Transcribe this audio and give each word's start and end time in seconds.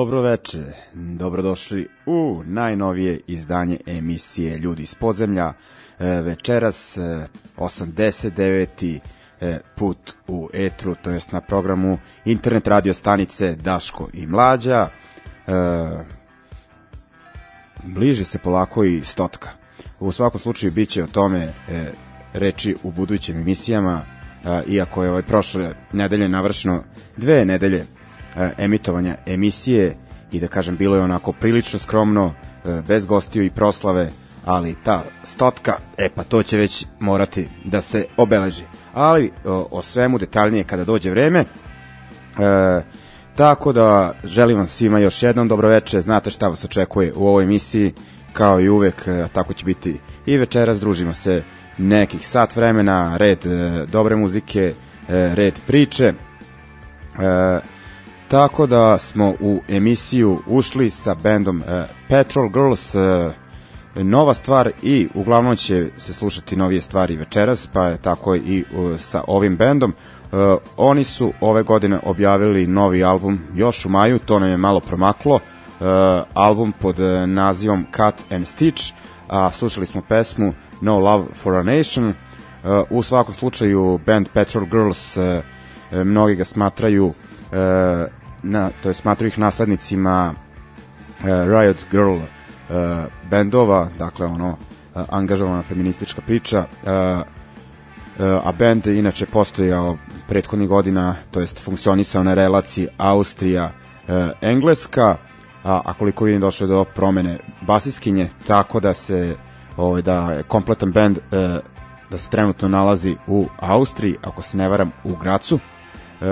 Dobro 0.00 0.22
veče, 0.22 0.62
dobrodošli 0.94 1.88
u 2.06 2.42
najnovije 2.46 3.20
izdanje 3.26 3.78
emisije 3.86 4.58
Ljudi 4.58 4.82
iz 4.82 4.94
podzemlja. 4.94 5.52
E, 5.98 6.06
Večeras 6.06 6.96
e, 6.96 7.26
89. 7.56 8.98
e, 9.40 9.58
put 9.76 10.12
u 10.28 10.48
etru, 10.52 10.94
to 11.02 11.10
jest 11.10 11.32
na 11.32 11.40
programu 11.40 11.98
internet 12.24 12.66
radio 12.66 12.94
stanice 12.94 13.56
Daško 13.56 14.08
i 14.12 14.26
Mlađa. 14.26 14.88
E, 14.88 15.52
bliži 17.84 18.24
se 18.24 18.38
polako 18.38 18.84
i 18.84 19.04
stotka. 19.04 19.48
U 19.98 20.12
svakom 20.12 20.40
slučaju 20.40 20.72
bit 20.72 20.88
će 20.88 21.04
o 21.04 21.06
tome 21.06 21.40
e, 21.40 21.52
reči 22.32 22.76
u 22.82 22.90
budućim 22.90 23.36
emisijama, 23.36 24.02
e, 24.44 24.62
iako 24.66 25.04
je 25.04 25.10
ovaj 25.10 25.22
prošle 25.22 25.74
nedelje 25.92 26.28
navršeno 26.28 26.84
dve 27.16 27.44
nedelje 27.44 27.78
e, 27.78 27.99
emitovanja 28.58 29.16
emisije 29.26 29.96
i 30.32 30.40
da 30.40 30.48
kažem 30.48 30.76
bilo 30.76 30.96
je 30.96 31.02
onako 31.02 31.32
prilično 31.32 31.78
skromno, 31.78 32.34
e, 32.64 32.82
bez 32.88 33.06
gostiju 33.06 33.44
i 33.44 33.50
proslave, 33.50 34.10
ali 34.44 34.76
ta 34.84 35.04
stotka, 35.24 35.76
e 35.98 36.08
pa 36.08 36.24
to 36.24 36.42
će 36.42 36.56
već 36.56 36.86
morati 37.00 37.48
da 37.64 37.82
se 37.82 38.06
obeleži. 38.16 38.62
Ali 38.94 39.32
o, 39.44 39.66
o 39.70 39.82
svemu 39.82 40.18
detaljnije 40.18 40.64
kada 40.64 40.84
dođe 40.84 41.10
vreme. 41.10 41.38
E, 41.38 41.44
tako 43.36 43.72
da 43.72 44.14
želim 44.24 44.56
vam 44.56 44.66
svima 44.66 44.98
još 44.98 45.22
jednom 45.22 45.48
dobroveče, 45.48 46.00
znate 46.00 46.30
šta 46.30 46.48
vas 46.48 46.64
očekuje 46.64 47.12
u 47.16 47.26
ovoj 47.26 47.44
emisiji, 47.44 47.92
kao 48.32 48.60
i 48.60 48.68
uvek, 48.68 49.08
e, 49.08 49.26
tako 49.32 49.52
će 49.52 49.64
biti 49.64 50.00
i 50.26 50.36
večeras, 50.36 50.80
družimo 50.80 51.12
se 51.12 51.42
nekih 51.78 52.28
sat 52.28 52.56
vremena, 52.56 53.16
red 53.16 53.46
e, 53.46 53.86
dobre 53.92 54.16
muzike, 54.16 54.74
e, 55.08 55.34
red 55.34 55.60
priče. 55.66 56.12
E, 57.18 57.79
tako 58.30 58.66
da 58.66 58.98
smo 58.98 59.34
u 59.40 59.60
emisiju 59.68 60.38
ušli 60.46 60.90
sa 60.90 61.14
bendom 61.14 61.62
e, 61.62 61.86
Petrol 62.08 62.48
Girls, 62.48 62.94
e, 62.94 63.30
nova 63.94 64.34
stvar 64.34 64.70
i 64.82 65.08
uglavnom 65.14 65.56
će 65.56 65.88
se 65.96 66.12
slušati 66.12 66.56
novije 66.56 66.80
stvari 66.80 67.16
večeras, 67.16 67.66
pa 67.66 67.86
je 67.86 67.98
tako 67.98 68.36
i 68.36 68.60
e, 68.60 68.98
sa 68.98 69.24
ovim 69.26 69.56
bendom. 69.56 69.90
E, 69.92 70.36
oni 70.76 71.04
su 71.04 71.32
ove 71.40 71.62
godine 71.62 71.98
objavili 72.02 72.66
novi 72.66 73.04
album 73.04 73.40
još 73.54 73.86
u 73.86 73.88
maju, 73.88 74.18
to 74.18 74.38
nam 74.38 74.50
je 74.50 74.56
malo 74.56 74.80
promaklo, 74.80 75.36
e, 75.36 75.40
album 76.34 76.72
pod 76.72 77.00
e, 77.00 77.26
nazivom 77.26 77.86
Cut 77.96 78.32
and 78.32 78.46
Stitch, 78.46 78.92
a 79.28 79.52
slušali 79.52 79.86
smo 79.86 80.02
pesmu 80.08 80.52
No 80.80 80.98
Love 80.98 81.24
for 81.42 81.54
a 81.54 81.62
Nation. 81.62 82.08
E, 82.08 82.14
u 82.90 83.02
svakom 83.02 83.34
slučaju 83.34 84.00
band 84.06 84.28
Petrol 84.34 84.66
Girls 84.66 85.16
e, 85.16 85.42
mnogi 85.92 86.34
ga 86.34 86.44
smatraju 86.44 87.14
na, 88.42 88.70
to 88.82 88.88
je 88.88 88.94
smatraju 88.94 89.28
ih 89.28 89.38
naslednicima 89.38 90.34
e, 90.34 91.26
Riot 91.26 91.86
Girl 91.90 92.16
e, 92.16 92.22
bendova, 93.30 93.88
dakle 93.98 94.26
ono 94.26 94.50
e, 94.50 95.00
angažovana 95.10 95.62
feministička 95.62 96.20
priča. 96.26 96.64
E, 96.86 97.30
a 98.44 98.52
band 98.58 98.86
inače 98.86 99.26
postojao 99.26 99.96
prethodnih 100.28 100.68
godina, 100.68 101.14
to 101.30 101.40
jest 101.40 101.64
funkcionisao 101.64 102.22
na 102.22 102.34
relaciji 102.34 102.88
Austrija 102.98 103.72
e, 104.08 104.32
Engleska, 104.40 105.16
a, 105.64 105.80
a 105.84 105.94
koliko 105.94 106.24
vidim 106.24 106.40
došlo 106.40 106.66
do 106.66 106.84
promene 106.84 107.38
basiskinje, 107.60 108.28
tako 108.46 108.80
da 108.80 108.94
se 108.94 109.36
ovaj, 109.76 110.02
da 110.02 110.42
kompletan 110.48 110.92
band 110.92 111.18
e, 111.18 111.22
da 112.10 112.18
se 112.18 112.30
trenutno 112.30 112.68
nalazi 112.68 113.16
u 113.26 113.46
Austriji, 113.58 114.16
ako 114.22 114.42
se 114.42 114.56
ne 114.56 114.68
varam 114.68 114.92
u 115.04 115.16
Gracu. 115.16 115.58
E, 116.20 116.24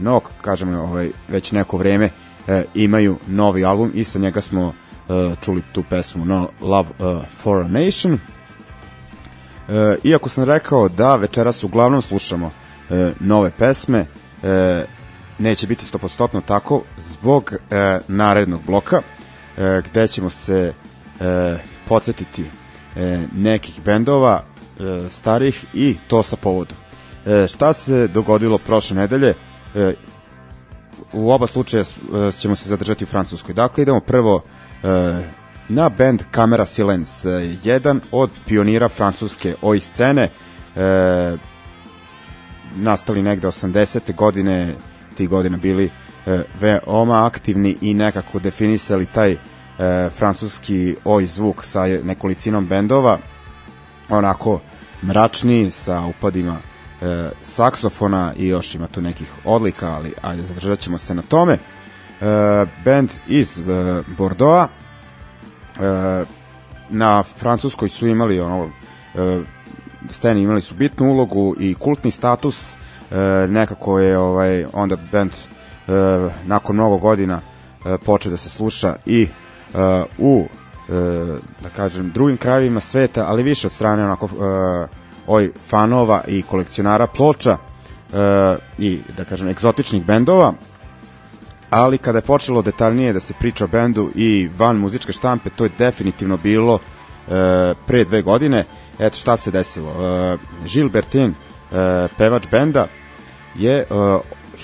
no, 0.00 0.20
kažem, 0.40 0.74
ovaj, 0.74 1.10
već 1.28 1.52
neko 1.52 1.76
vreme 1.76 2.10
e, 2.48 2.64
imaju 2.74 3.18
novi 3.26 3.64
album 3.64 3.90
i 3.94 4.04
sa 4.04 4.18
njega 4.18 4.40
smo 4.40 4.72
e, 5.08 5.34
čuli 5.44 5.62
tu 5.72 5.82
pesmu 5.90 6.24
no, 6.24 6.48
Love 6.60 6.88
for 7.42 7.62
a 7.62 7.68
Nation. 7.68 8.18
Iako 10.04 10.28
sam 10.28 10.44
rekao 10.44 10.88
da 10.88 11.16
večeras 11.16 11.64
uglavnom 11.64 12.02
slušamo 12.02 12.50
nove 13.20 13.50
pesme, 13.50 14.06
neće 15.40 15.66
biti 15.66 15.84
100% 15.92 16.40
tako 16.46 16.82
zbog 16.96 17.52
e, 17.52 17.98
narednog 18.08 18.60
bloka 18.66 19.00
e, 19.58 19.82
gde 19.90 20.08
ćemo 20.08 20.30
se 20.30 20.72
e, 21.20 21.58
podsjetiti 21.88 22.44
e, 22.96 23.26
nekih 23.36 23.80
bendova 23.84 24.42
e, 24.42 25.08
starih 25.10 25.64
i 25.74 25.96
to 26.08 26.22
sa 26.22 26.36
povodom. 26.36 26.76
E, 27.26 27.46
šta 27.46 27.72
se 27.72 28.08
dogodilo 28.08 28.58
prošle 28.58 28.96
nedelje? 28.96 29.34
E, 29.74 29.94
u 31.12 31.30
oba 31.30 31.46
slučaja 31.46 31.82
e, 31.82 32.32
ćemo 32.32 32.56
se 32.56 32.68
zadržati 32.68 33.04
u 33.04 33.06
Francuskoj. 33.06 33.54
Dakle, 33.54 33.82
idemo 33.82 34.00
prvo 34.00 34.42
na 35.68 35.88
band 35.88 36.22
Camera 36.34 36.66
Silence, 36.66 37.28
jedan 37.64 38.00
od 38.12 38.30
pionira 38.46 38.88
francuske 38.88 39.54
oj 39.62 39.80
scene, 39.80 40.28
nastali 42.76 43.22
negde 43.22 43.48
80. 43.48 44.14
godine, 44.14 44.74
ti 45.16 45.26
godina 45.26 45.56
bili 45.56 45.90
veoma 46.60 47.26
aktivni 47.26 47.76
i 47.80 47.94
nekako 47.94 48.38
definisali 48.38 49.06
taj 49.06 49.36
francuski 50.18 50.96
oj 51.04 51.26
zvuk 51.26 51.64
sa 51.64 51.86
nekolicinom 52.04 52.66
bendova, 52.66 53.18
onako 54.08 54.60
mračni 55.02 55.70
sa 55.70 56.00
upadima 56.00 56.56
e, 57.02 57.30
saksofona 57.40 58.32
i 58.36 58.48
još 58.48 58.74
ima 58.74 58.86
tu 58.86 59.00
nekih 59.00 59.32
odlika, 59.44 59.88
ali 59.88 60.14
ajde 60.22 60.42
zadržat 60.42 60.78
ćemo 60.78 60.98
se 60.98 61.14
na 61.14 61.22
tome. 61.22 61.52
E, 61.52 61.58
band 62.84 63.10
iz 63.28 63.58
e, 63.58 63.62
Bordeauxa 64.18 64.68
e, 65.80 66.24
na 66.90 67.22
francuskoj 67.22 67.88
su 67.88 68.06
imali 68.06 68.40
ono 68.40 68.68
e, 69.14 69.40
sceni 70.08 70.42
imali 70.42 70.60
su 70.60 70.74
bitnu 70.74 71.10
ulogu 71.10 71.54
i 71.58 71.74
kultni 71.74 72.10
status 72.10 72.74
e, 72.74 72.76
nekako 73.48 73.98
je 73.98 74.18
ovaj 74.18 74.64
onda 74.72 74.96
band 75.12 75.30
e, 75.30 75.92
nakon 76.46 76.76
mnogo 76.76 76.96
godina 76.96 77.40
e, 77.86 77.98
počeo 77.98 78.30
da 78.30 78.36
se 78.36 78.48
sluša 78.48 78.96
i 79.06 79.22
e, 79.22 79.28
u 80.18 80.46
e, 80.88 80.92
da 81.62 81.68
kažem 81.76 82.10
drugim 82.10 82.36
krajevima 82.36 82.80
sveta, 82.80 83.24
ali 83.28 83.42
više 83.42 83.66
od 83.66 83.72
strane 83.72 84.04
onako 84.04 84.26
e, 84.26 84.99
oj 85.30 85.52
fanova 85.68 86.22
i 86.26 86.42
kolekcionara 86.42 87.06
ploča 87.06 87.56
e, 87.56 88.56
i 88.78 88.98
da 89.16 89.24
kažem 89.24 89.48
egzotičnih 89.48 90.04
bendova 90.04 90.54
ali 91.70 91.98
kada 91.98 92.18
je 92.18 92.22
počelo 92.22 92.62
detaljnije 92.62 93.12
da 93.12 93.20
se 93.20 93.34
priča 93.38 93.64
o 93.64 93.68
bendu 93.68 94.10
i 94.14 94.48
van 94.58 94.76
muzičke 94.76 95.12
štampe, 95.12 95.50
to 95.50 95.64
je 95.64 95.70
definitivno 95.78 96.36
bilo 96.36 96.78
e, 96.78 96.80
pre 97.86 98.04
dve 98.04 98.22
godine. 98.22 98.64
Eto 98.98 99.16
šta 99.16 99.36
se 99.36 99.50
desilo. 99.50 99.90
E, 99.90 100.36
Gilles 100.66 100.92
Bertin, 100.92 101.30
e, 101.30 101.34
pevač 102.18 102.48
benda, 102.50 102.86
je 103.54 103.78
e, 103.78 103.86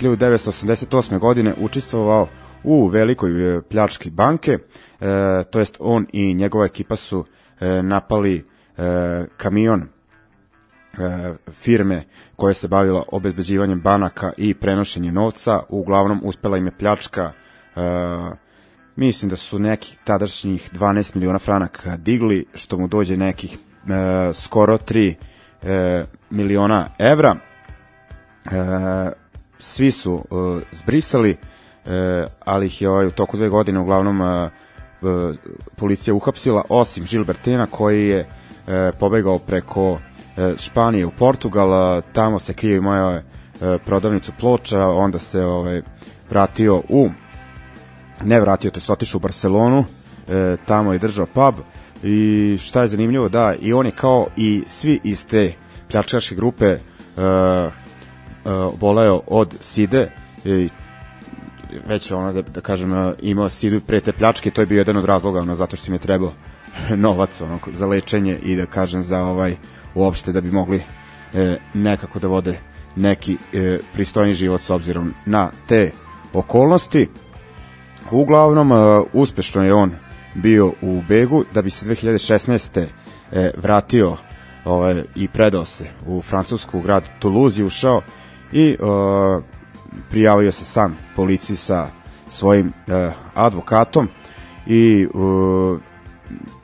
1988. 0.02 1.18
godine 1.18 1.54
učestvovao 1.60 2.28
u 2.64 2.88
velikoj 2.88 3.62
pljački 3.70 4.10
banke, 4.10 4.58
e, 5.00 5.44
to 5.50 5.58
jest 5.58 5.76
on 5.80 6.06
i 6.12 6.34
njegova 6.34 6.64
ekipa 6.64 6.96
su 6.96 7.24
e, 7.60 7.82
napali 7.82 8.44
e, 8.76 9.24
kamion 9.36 9.95
firme 11.52 12.04
koja 12.36 12.54
se 12.54 12.68
bavila 12.68 13.02
obezbeđivanjem 13.12 13.80
banaka 13.80 14.32
i 14.36 14.54
prenošenjem 14.54 15.14
novca, 15.14 15.60
uglavnom 15.68 16.20
uspela 16.24 16.56
im 16.56 16.66
je 16.66 16.72
pljačka 16.78 17.32
e, 17.76 17.80
mislim 18.96 19.28
da 19.28 19.36
su 19.36 19.58
nekih 19.58 19.98
tadašnjih 20.04 20.70
12 20.72 21.14
miliona 21.14 21.38
franaka 21.38 21.96
digli, 21.96 22.46
što 22.54 22.78
mu 22.78 22.88
dođe 22.88 23.16
nekih 23.16 23.54
e, 23.54 23.58
skoro 24.34 24.78
3 24.78 25.14
e, 25.62 26.04
miliona 26.30 26.88
evra. 26.98 27.36
E, 27.36 28.50
svi 29.58 29.90
su 29.90 30.24
e, 30.24 30.60
zbrisali, 30.72 31.30
e, 31.30 32.24
ali 32.44 32.66
ih 32.66 32.82
je 32.82 32.90
ovaj, 32.90 33.06
u 33.06 33.10
toku 33.10 33.36
dve 33.36 33.48
godine 33.48 33.80
uglavnom 33.80 34.22
e, 34.22 34.24
e, 34.24 34.50
policija 35.76 36.14
uhapsila, 36.14 36.62
osim 36.68 37.04
Gilbertina 37.04 37.66
koji 37.66 38.08
je 38.08 38.18
e, 38.66 38.92
pobegao 39.00 39.38
preko 39.38 39.98
e, 40.00 40.15
Španije 40.56 41.06
u 41.06 41.10
Portugal, 41.10 42.02
tamo 42.12 42.38
se 42.38 42.54
krije 42.54 42.80
moja 42.80 43.16
e, 43.16 43.22
prodavnicu 43.86 44.32
ploča, 44.40 44.88
onda 44.88 45.18
se 45.18 45.44
ovaj, 45.44 45.82
vratio 46.30 46.82
u 46.88 47.10
ne 48.24 48.40
vratio, 48.40 48.70
to 48.70 48.80
je 48.80 48.92
otišao 48.92 49.18
u 49.18 49.20
Barcelonu, 49.20 49.84
e, 50.28 50.56
tamo 50.66 50.92
je 50.92 50.98
držao 50.98 51.26
pub 51.26 51.54
i 52.02 52.58
šta 52.60 52.82
je 52.82 52.88
zanimljivo, 52.88 53.28
da, 53.28 53.54
i 53.60 53.72
on 53.72 53.86
je 53.86 53.92
kao 53.92 54.26
i 54.36 54.62
svi 54.66 55.00
iz 55.04 55.26
te 55.26 55.52
pljačkaške 55.90 56.34
grupe 56.34 56.66
e, 56.66 56.78
e, 57.16 57.70
boleo 58.80 59.20
od 59.26 59.56
side 59.60 60.10
i 60.44 60.68
već 61.86 62.12
ono 62.12 62.32
da, 62.32 62.42
da 62.42 62.60
kažem 62.60 62.92
e, 62.92 63.14
imao 63.20 63.48
sidu 63.48 63.80
pre 63.80 64.00
te 64.00 64.12
pljačke, 64.12 64.50
to 64.50 64.62
je 64.62 64.66
bio 64.66 64.78
jedan 64.78 64.96
od 64.96 65.04
razloga 65.04 65.40
ono, 65.40 65.54
zato 65.54 65.76
što 65.76 65.86
im 65.86 65.94
je 65.94 65.98
trebao 65.98 66.32
novac 67.06 67.40
ono, 67.40 67.58
za 67.72 67.86
lečenje 67.86 68.38
i 68.42 68.56
da 68.56 68.66
kažem 68.66 69.02
za 69.02 69.22
ovaj 69.22 69.56
uopšte 69.96 70.32
da 70.32 70.40
bi 70.40 70.50
mogli 70.50 70.82
e, 71.34 71.56
nekako 71.74 72.18
da 72.18 72.28
vode 72.28 72.58
neki 72.96 73.36
e, 73.52 73.78
pristojni 73.94 74.34
život 74.34 74.60
s 74.60 74.70
obzirom 74.70 75.14
na 75.26 75.50
te 75.66 75.90
okolnosti. 76.32 77.08
Uglavnom, 78.10 78.72
e, 78.72 78.76
uspešno 79.12 79.64
je 79.64 79.74
on 79.74 79.92
bio 80.34 80.72
u 80.82 81.02
begu, 81.08 81.44
da 81.54 81.62
bi 81.62 81.70
se 81.70 81.86
2016. 81.86 82.86
E, 83.32 83.50
vratio 83.56 84.16
ovaj, 84.64 85.02
i 85.14 85.28
predao 85.28 85.64
se 85.64 85.86
u 86.06 86.22
francusku 86.22 86.80
grad 86.80 87.04
Toulouse 87.18 87.60
i 87.60 87.64
ušao 87.64 88.02
i 88.52 88.68
e, 88.70 88.76
prijavio 90.10 90.52
se 90.52 90.64
sam 90.64 90.96
policiji 91.16 91.56
sa 91.56 91.88
svojim 92.28 92.72
e, 92.86 93.10
advokatom 93.34 94.08
i 94.66 95.02
e, 95.02 95.08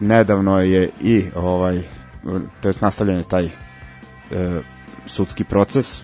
nedavno 0.00 0.60
je 0.60 0.90
i 1.00 1.24
ovaj 1.34 1.82
to 2.60 2.68
je 2.68 2.74
nastavljen 2.80 3.18
je 3.18 3.24
taj 3.24 3.44
e, 3.44 3.50
sudski 5.06 5.44
proces. 5.44 6.02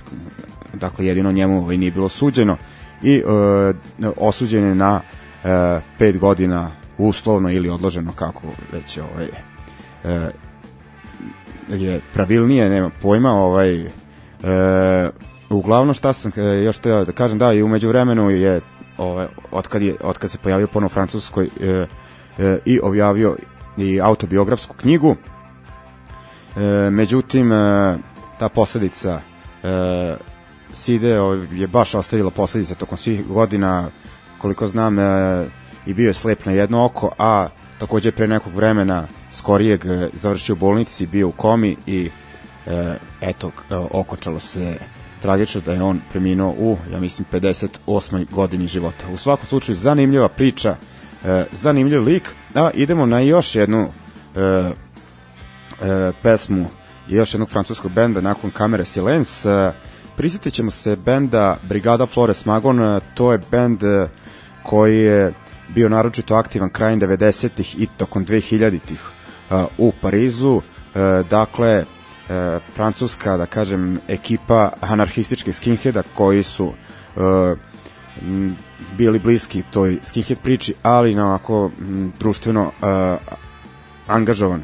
Dakle 0.74 1.06
jedino 1.06 1.32
njemu 1.32 1.58
ovaj, 1.58 1.76
nije 1.76 1.90
bilo 1.90 2.08
suđeno. 2.08 2.56
I 3.02 3.14
e, 3.16 3.22
osuđen 4.16 4.68
je 4.68 4.74
na 4.74 5.00
e, 5.44 5.80
pet 5.98 6.18
godina 6.18 6.70
uslovno 6.98 7.50
ili 7.50 7.68
odloženo 7.68 8.12
kako 8.12 8.42
već 8.72 8.98
ovaj 8.98 9.28
e, 10.04 10.30
je 11.68 12.00
pravilnije 12.12 12.70
nema 12.70 12.90
pojma 13.02 13.30
ovaj 13.30 13.80
e, 13.80 13.90
uglavnom 15.50 15.94
šta 15.94 16.12
sam 16.12 16.32
e, 16.36 16.42
još 16.42 16.78
teo 16.78 17.04
da 17.04 17.12
kažem 17.12 17.38
da 17.38 17.52
i 17.52 17.62
umeđu 17.62 17.88
vremenu 17.88 18.30
je 18.30 18.60
ovaj 18.96 19.26
otkad 19.50 19.82
je 19.82 19.96
otkad 20.00 20.30
se 20.30 20.38
pojavio 20.38 20.66
ponovo 20.66 20.88
francuskoj 20.88 21.48
e, 21.60 21.86
e, 22.38 22.58
i 22.64 22.80
objavio 22.82 23.36
i 23.76 24.00
autobiografsku 24.00 24.76
knjigu 24.76 25.16
međutim 26.90 27.52
e, 27.52 27.98
ta 28.38 28.48
posledica 28.48 29.20
e, 29.62 30.16
Side 30.74 31.16
je 31.52 31.66
baš 31.66 31.94
ostavila 31.94 32.30
posledice 32.30 32.74
tokom 32.74 32.98
svih 32.98 33.26
godina 33.26 33.88
koliko 34.38 34.68
znam 34.68 34.98
e, 34.98 35.02
i 35.86 35.94
bio 35.94 36.06
je 36.06 36.14
slep 36.14 36.44
na 36.44 36.52
jedno 36.52 36.84
oko 36.84 37.10
a 37.18 37.48
takođe 37.78 38.12
pre 38.12 38.26
nekog 38.26 38.54
vremena 38.54 39.06
skorijeg 39.32 39.86
e, 39.86 40.08
završio 40.12 40.52
u 40.52 40.58
bolnici 40.58 41.06
bio 41.06 41.28
u 41.28 41.32
komi 41.32 41.76
i 41.86 42.10
e, 42.66 42.94
eto 43.20 43.48
e, 43.48 43.74
okočalo 43.76 44.40
se 44.40 44.78
tragično 45.22 45.60
da 45.60 45.72
je 45.72 45.82
on 45.82 46.00
preminuo 46.10 46.54
u 46.58 46.76
ja 46.92 47.00
mislim 47.00 47.26
58. 47.32 48.26
godini 48.30 48.66
života 48.66 49.04
u 49.12 49.16
svakom 49.16 49.46
slučaju 49.46 49.76
zanimljiva 49.76 50.28
priča 50.28 50.76
e, 51.24 51.44
zanimljiv 51.52 52.02
lik 52.02 52.34
a 52.54 52.70
idemo 52.74 53.06
na 53.06 53.20
još 53.20 53.54
jednu 53.54 53.88
e, 54.36 54.70
e, 55.82 56.12
pesmu 56.22 56.66
još 57.08 57.34
jednog 57.34 57.50
francuskog 57.50 57.92
benda 57.92 58.20
nakon 58.20 58.50
Kamere 58.50 58.84
Silence. 58.84 59.50
E, 59.50 59.72
prisjetit 60.16 60.52
ćemo 60.52 60.70
se 60.70 60.96
benda 60.96 61.56
Brigada 61.68 62.06
Flores 62.06 62.44
Magon, 62.44 62.82
e, 62.82 63.00
to 63.14 63.32
je 63.32 63.40
bend 63.50 63.82
e, 63.82 64.08
koji 64.62 64.98
je 64.98 65.32
bio 65.68 65.88
naročito 65.88 66.34
aktivan 66.34 66.70
krajem 66.70 67.00
90-ih 67.00 67.80
i 67.80 67.86
tokom 67.96 68.26
2000-ih 68.26 69.00
e, 69.50 69.64
u 69.78 69.92
Parizu. 70.00 70.60
E, 70.60 71.22
dakle, 71.30 71.68
e, 71.68 71.84
francuska, 72.74 73.36
da 73.36 73.46
kažem, 73.46 73.98
ekipa 74.08 74.70
anarhističkih 74.80 75.56
skinheada 75.56 76.02
koji 76.14 76.42
su 76.42 76.72
e, 77.16 77.54
bili 78.96 79.18
bliski 79.18 79.62
toj 79.70 79.98
skinhead 80.02 80.38
priči, 80.42 80.74
ali 80.82 81.14
na 81.14 81.26
onako 81.26 81.70
m, 81.80 82.12
društveno 82.18 82.70
e, 82.82 83.16
angažovan 84.06 84.62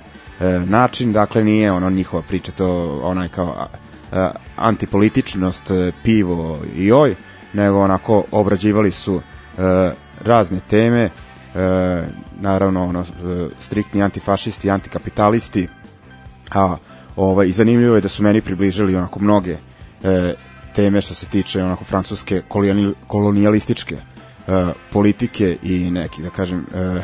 način, 0.66 1.12
dakle 1.12 1.44
nije 1.44 1.72
ono 1.72 1.90
njihova 1.90 2.22
priča, 2.22 2.52
to 2.52 3.00
onaj 3.02 3.28
kao 3.28 3.54
a, 3.58 3.66
a, 4.12 4.30
antipolitičnost, 4.56 5.70
e, 5.70 5.92
pivo 6.02 6.58
i 6.76 6.92
oj, 6.92 7.14
nego 7.52 7.80
onako 7.80 8.24
obrađivali 8.30 8.90
su 8.90 9.16
e, 9.16 9.20
razne 10.24 10.60
teme, 10.60 11.02
e, 11.02 11.10
naravno 12.40 12.84
ono, 12.84 13.00
e, 13.00 13.04
striktni 13.58 14.02
antifašisti, 14.02 14.70
antikapitalisti, 14.70 15.68
a 16.50 16.76
ovaj, 17.16 17.46
i 17.48 17.52
zanimljivo 17.52 17.94
je 17.94 18.00
da 18.00 18.08
su 18.08 18.22
meni 18.22 18.40
približili 18.40 18.96
onako 18.96 19.20
mnoge 19.20 19.56
e, 20.02 20.34
teme 20.74 21.00
što 21.00 21.14
se 21.14 21.26
tiče 21.26 21.62
onako 21.62 21.84
francuske 21.84 22.42
kolonijali- 22.48 22.94
kolonijalističke 23.06 23.96
e, 23.96 24.64
politike 24.92 25.58
i 25.62 25.90
neki 25.90 26.22
da 26.22 26.30
kažem 26.30 26.66
e, 26.74 27.02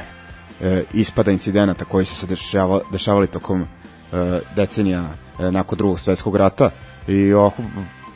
e, 0.60 0.82
ispada 0.92 1.30
incidenata 1.30 1.84
koji 1.84 2.04
su 2.04 2.16
se 2.16 2.26
dešava, 2.26 2.80
dešavali 2.92 3.26
tokom 3.26 3.62
e, 3.62 3.66
decenija 4.56 5.04
e, 5.38 5.50
nakon 5.50 5.78
drugog 5.78 6.00
svetskog 6.00 6.36
rata 6.36 6.70
i 7.08 7.32
ovako 7.32 7.62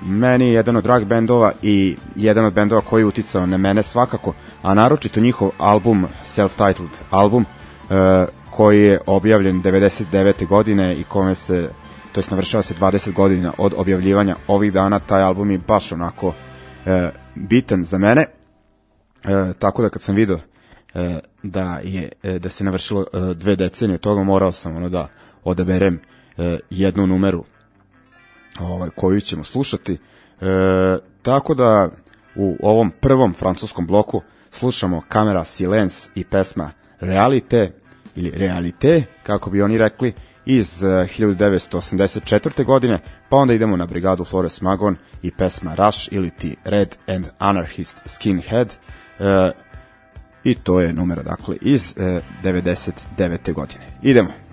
meni 0.02 0.46
je 0.46 0.52
jedan 0.52 0.76
od 0.76 0.84
drag 0.84 1.04
bendova 1.04 1.52
i 1.62 1.96
jedan 2.16 2.44
od 2.44 2.52
bendova 2.52 2.80
koji 2.80 3.02
je 3.02 3.06
uticao 3.06 3.46
na 3.46 3.56
mene 3.56 3.82
svakako, 3.82 4.32
a 4.62 4.74
naročito 4.74 5.20
njihov 5.20 5.50
album, 5.58 6.06
self-titled 6.24 7.02
album, 7.10 7.44
e, 7.44 8.26
koji 8.50 8.82
je 8.82 9.00
objavljen 9.06 9.62
99. 9.62 10.46
godine 10.46 10.94
i 10.96 11.04
kome 11.04 11.34
se 11.34 11.70
to 12.12 12.20
jest 12.20 12.30
navršava 12.30 12.62
se 12.62 12.74
20 12.74 13.12
godina 13.12 13.52
od 13.58 13.74
objavljivanja 13.76 14.36
ovih 14.48 14.72
dana, 14.72 14.98
taj 14.98 15.22
album 15.22 15.50
je 15.50 15.58
baš 15.58 15.92
onako 15.92 16.32
bitan 17.34 17.84
za 17.84 17.98
mene. 17.98 18.26
Tako 19.58 19.82
da 19.82 19.88
kad 19.88 20.02
sam 20.02 20.14
video 20.14 20.38
da 21.42 21.80
je 21.84 22.12
e, 22.22 22.38
da 22.38 22.48
se 22.48 22.64
navršilo 22.64 23.04
e, 23.12 23.34
dve 23.34 23.56
decenije 23.56 23.98
toga 23.98 24.22
morao 24.22 24.52
sam 24.52 24.76
ono 24.76 24.88
da 24.88 25.08
odaberem 25.44 26.00
e, 26.38 26.58
jednu 26.70 27.06
numeru 27.06 27.44
ovaj 28.60 28.90
koju 28.96 29.20
ćemo 29.20 29.44
slušati. 29.44 29.92
E, 29.92 29.98
tako 31.22 31.54
da 31.54 31.88
u 32.36 32.56
ovom 32.62 32.90
prvom 33.00 33.34
francuskom 33.34 33.86
bloku 33.86 34.22
slušamo 34.50 35.02
Kamera 35.08 35.44
Silence 35.44 36.10
i 36.14 36.24
pesma 36.24 36.70
Realite 37.00 37.72
ili 38.16 38.30
Realite, 38.30 39.02
kako 39.22 39.50
bi 39.50 39.62
oni 39.62 39.78
rekli, 39.78 40.12
iz 40.46 40.82
e, 40.82 40.86
1984. 40.86 42.64
godine, 42.64 43.00
pa 43.28 43.36
onda 43.36 43.54
idemo 43.54 43.76
na 43.76 43.86
brigadu 43.86 44.24
Flores 44.24 44.60
Magon 44.60 44.96
i 45.22 45.30
pesma 45.30 45.74
Rush 45.74 46.08
ili 46.10 46.30
ti 46.30 46.56
Red 46.64 46.96
and 47.06 47.26
Anarchist 47.38 47.98
Skinhead, 48.06 48.68
e, 49.18 49.50
i 50.44 50.54
to 50.54 50.80
je 50.80 50.92
numera 50.92 51.22
dakle 51.22 51.56
iz 51.60 51.94
e, 51.96 52.20
99. 52.42 53.52
godine. 53.52 53.84
Idemo. 54.02 54.43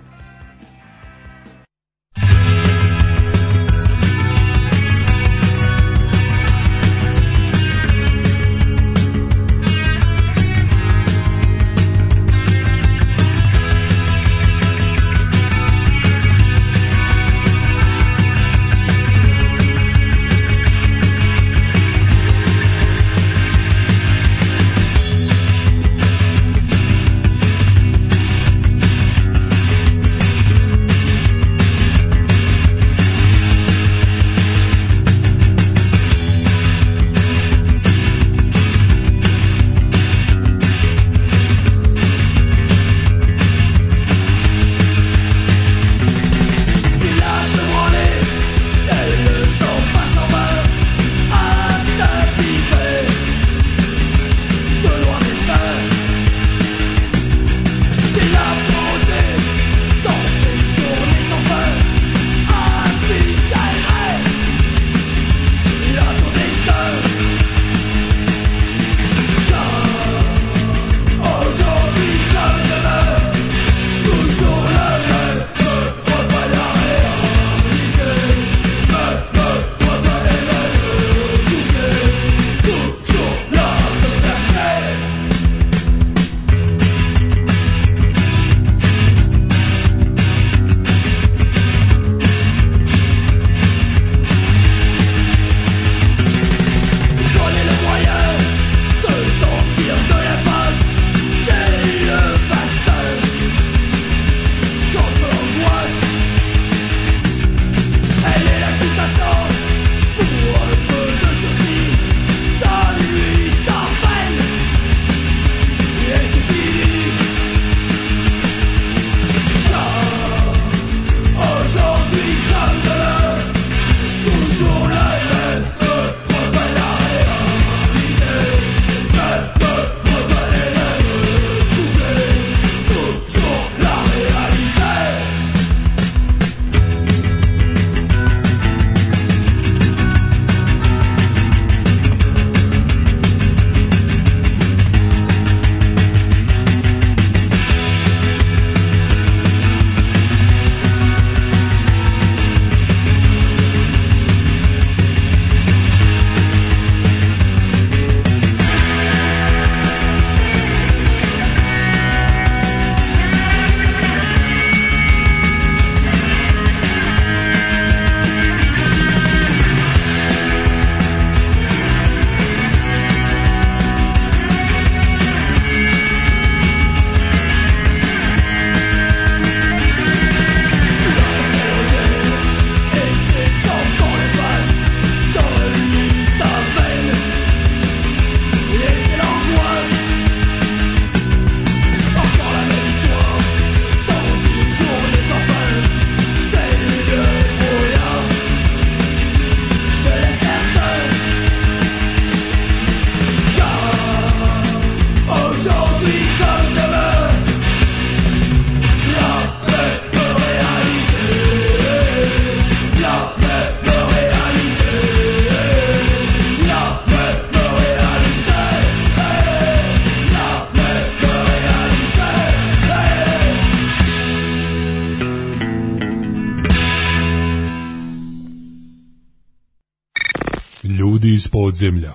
Ljudi 231.82 232.08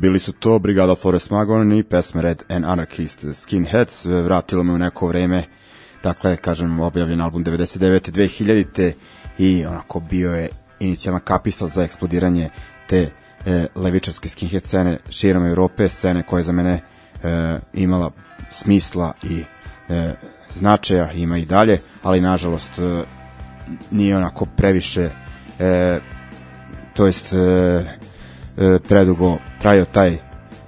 bili 0.00 0.18
su 0.18 0.32
to 0.32 0.58
Brigada 0.58 0.94
Forest 0.94 1.30
Magon 1.30 1.72
i 1.72 1.82
pesme 1.82 2.22
Red 2.22 2.42
and 2.48 2.64
Anarchist 2.64 3.24
Skinheads. 3.34 4.06
Vratilo 4.06 4.62
me 4.62 4.72
u 4.72 4.78
neko 4.78 5.06
vreme, 5.06 5.44
dakle, 6.02 6.36
kažem, 6.36 6.80
objavljen 6.80 7.20
album 7.20 7.44
99. 7.44 8.10
2000. 8.10 8.92
i 9.38 9.66
onako 9.66 10.00
bio 10.00 10.34
je 10.34 10.48
inicijalna 10.80 11.20
kapisla 11.20 11.68
za 11.68 11.82
eksplodiranje 11.82 12.50
te 12.86 13.10
e, 13.46 13.66
levičarske 13.74 14.28
skinhead 14.28 14.66
scene 14.66 14.98
širom 15.10 15.46
Evrope, 15.46 15.88
scene 15.88 16.22
koja 16.22 16.40
je 16.40 16.44
za 16.44 16.52
mene 16.52 16.72
e, 16.72 17.58
imala 17.72 18.10
smisla 18.50 19.12
i 19.22 19.44
e, 19.88 20.14
značaja, 20.54 21.12
ima 21.12 21.38
i 21.38 21.44
dalje, 21.44 21.78
ali 22.02 22.20
nažalost 22.20 22.78
e, 22.78 23.02
nije 23.90 24.16
onako 24.16 24.46
previše 24.56 25.10
e, 25.58 26.00
to 26.94 27.06
jest 27.06 27.32
e, 27.32 27.99
predugo 28.88 29.38
trajao 29.60 29.84
taj 29.84 30.18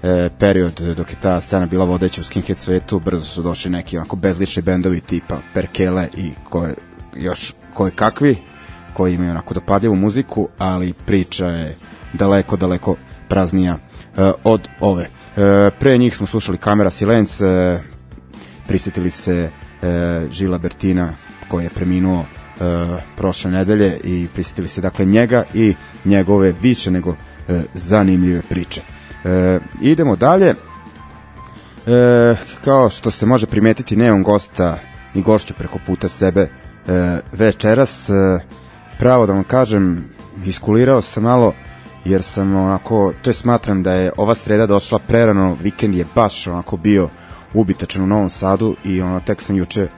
e, 0.03 0.29
period 0.39 0.81
dok 0.97 1.11
je 1.11 1.17
ta 1.23 1.41
scena 1.41 1.67
bila 1.67 1.85
vodeća 1.85 2.21
u 2.21 2.25
skinhead 2.25 2.59
svetu, 2.59 3.01
brzo 3.01 3.25
su 3.25 3.43
došli 3.43 3.71
neki 3.71 3.97
onako 3.97 4.17
bezlični 4.17 4.63
bendovi 4.63 5.01
tipa 5.01 5.39
Perkele 5.55 6.09
i 6.17 6.31
koje, 6.45 6.75
još 7.17 7.55
koje 7.75 7.91
kakvi, 7.91 8.37
koji 8.93 9.15
imaju 9.15 9.31
onako 9.31 9.55
dopadljivu 9.55 9.95
muziku, 9.97 10.49
ali 10.59 10.93
priča 10.93 11.47
je 11.47 11.77
daleko, 12.13 12.57
daleko 12.57 12.97
praznija 13.29 13.77
e, 14.17 14.33
od 14.45 14.69
ove. 14.81 15.03
E, 15.37 15.71
pre 15.81 15.99
njih 15.99 16.17
smo 16.17 16.27
slušali 16.27 16.59
Kamera 16.59 16.91
Silence, 16.91 17.45
e, 17.47 17.81
prisetili 18.67 19.11
se 19.11 19.51
e, 19.83 20.27
Žila 20.31 20.59
Bertina 20.59 21.15
koji 21.49 21.65
je 21.65 21.71
preminuo 21.71 22.25
e, 22.25 22.65
prošle 23.17 23.51
nedelje 23.51 24.01
i 24.05 24.29
prisetili 24.35 24.69
se 24.69 24.81
dakle 24.81 25.05
njega 25.05 25.45
i 25.55 25.75
njegove 26.05 26.53
više 26.61 26.91
nego 26.91 27.11
e, 27.11 27.32
zanimljive 27.75 28.43
priče. 28.49 28.83
E, 29.25 29.59
idemo 29.81 30.17
dalje. 30.17 30.55
E, 31.87 32.37
kao 32.65 32.91
što 32.91 33.11
se 33.11 33.27
može 33.27 33.47
primetiti, 33.47 33.97
nemam 33.97 34.23
gosta 34.23 34.79
ni 35.15 35.23
gošću 35.23 35.55
preko 35.55 35.79
puta 35.87 36.09
sebe 36.09 36.41
e, 36.41 36.49
večeras. 37.33 38.11
E, 38.11 38.13
pravo 38.99 39.27
da 39.27 39.33
vam 39.33 39.45
kažem, 39.45 40.05
iskulirao 40.45 41.01
sam 41.01 41.23
malo 41.23 41.55
jer 42.05 42.23
sam 42.23 42.57
onako, 42.57 43.13
to 43.23 43.33
smatram 43.33 43.83
da 43.83 43.93
je 43.93 44.13
ova 44.17 44.35
sreda 44.35 44.67
došla 44.67 44.99
prerano, 44.99 45.57
vikend 45.63 45.95
je 45.95 46.07
baš 46.15 46.47
onako 46.47 46.77
bio 46.77 47.09
ubitačan 47.55 48.03
u 48.03 48.07
Novom 48.07 48.31
Sadu 48.31 48.77
i 48.85 49.03
ono, 49.03 49.21
tek 49.21 49.41
sam 49.41 49.57
juče 49.57 49.83
e, 49.83 49.89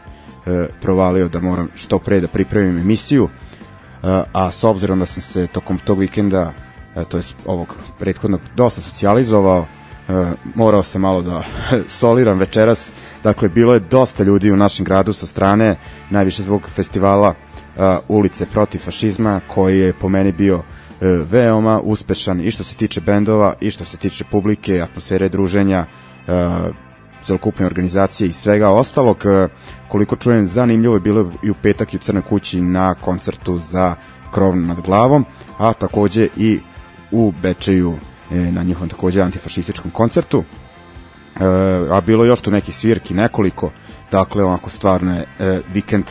provalio 0.83 1.29
da 1.29 1.41
moram 1.41 1.69
što 1.75 1.99
pre 1.99 2.21
da 2.21 2.29
pripremim 2.29 2.79
emisiju, 2.79 3.29
e, 3.29 4.23
a 4.33 4.51
s 4.51 4.65
obzirom 4.65 4.99
da 4.99 5.07
sam 5.07 5.23
se 5.23 5.47
tokom 5.47 5.79
tog 5.79 5.99
vikenda, 5.99 6.53
e, 6.53 6.74
to 7.09 7.17
je 7.17 7.23
ovog 7.47 7.77
prethodnog, 7.99 8.41
dosta 8.57 8.81
socijalizovao, 8.81 9.67
e, 10.09 10.13
morao 10.55 10.83
sam 10.83 11.01
malo 11.01 11.23
da 11.23 11.43
soliram 12.01 12.39
večeras, 12.39 12.93
dakle 13.23 13.49
bilo 13.49 13.75
je 13.75 13.81
dosta 13.81 14.25
ljudi 14.25 14.53
u 14.53 14.57
našem 14.57 14.85
gradu 14.85 15.13
sa 15.13 15.27
strane, 15.27 15.77
najviše 16.11 16.43
zbog 16.43 16.69
festivala 16.71 17.35
e, 17.35 17.97
ulice 18.09 18.47
protiv 18.47 18.79
fašizma, 18.79 19.41
koji 19.55 19.79
je 19.79 19.93
po 19.93 20.09
meni 20.09 20.33
bio 20.33 20.57
e, 20.57 21.07
veoma 21.07 21.81
uspešan 21.81 22.41
i 22.41 22.51
što 22.51 22.65
se 22.65 22.75
tiče 22.75 23.01
bendova 23.01 23.55
i 23.61 23.71
što 23.71 23.85
se 23.85 23.97
tiče 23.97 24.25
publike, 24.31 24.81
atmosfere 24.81 25.29
druženja, 25.29 25.87
e, 26.29 26.85
celokupne 27.25 27.67
organizacije 27.67 28.29
i 28.29 28.33
svega 28.33 28.71
ostalog. 28.71 29.27
E, 29.27 29.49
Koliko 29.89 30.17
čujem, 30.17 30.47
zanimljivo 30.47 30.95
je 30.95 31.01
bilo 31.01 31.31
i 31.43 31.51
u 31.51 31.55
petak 31.63 31.95
i 31.95 31.97
u 31.97 32.01
Crnoj 32.01 32.23
kući 32.23 32.61
na 32.61 32.95
koncertu 32.95 33.59
za 33.59 33.95
krov 34.33 34.57
nad 34.57 34.81
glavom, 34.81 35.25
a 35.59 35.73
takođe 35.73 36.29
i 36.37 36.61
u 37.11 37.33
Bečeju 37.43 37.95
e, 38.31 38.35
na 38.37 38.63
njihovom 38.63 38.89
takođe 38.89 39.23
antifašističkom 39.23 39.91
koncertu. 39.91 40.45
E, 40.45 41.45
a 41.91 42.01
bilo 42.01 42.25
još 42.25 42.41
tu 42.41 42.51
neki 42.51 42.73
svirki, 42.73 43.15
nekoliko, 43.15 43.71
dakle 44.11 44.45
onako 44.45 44.71
stvarno 44.71 45.17
je 45.17 45.27
e, 45.39 45.61
vikend 45.73 46.05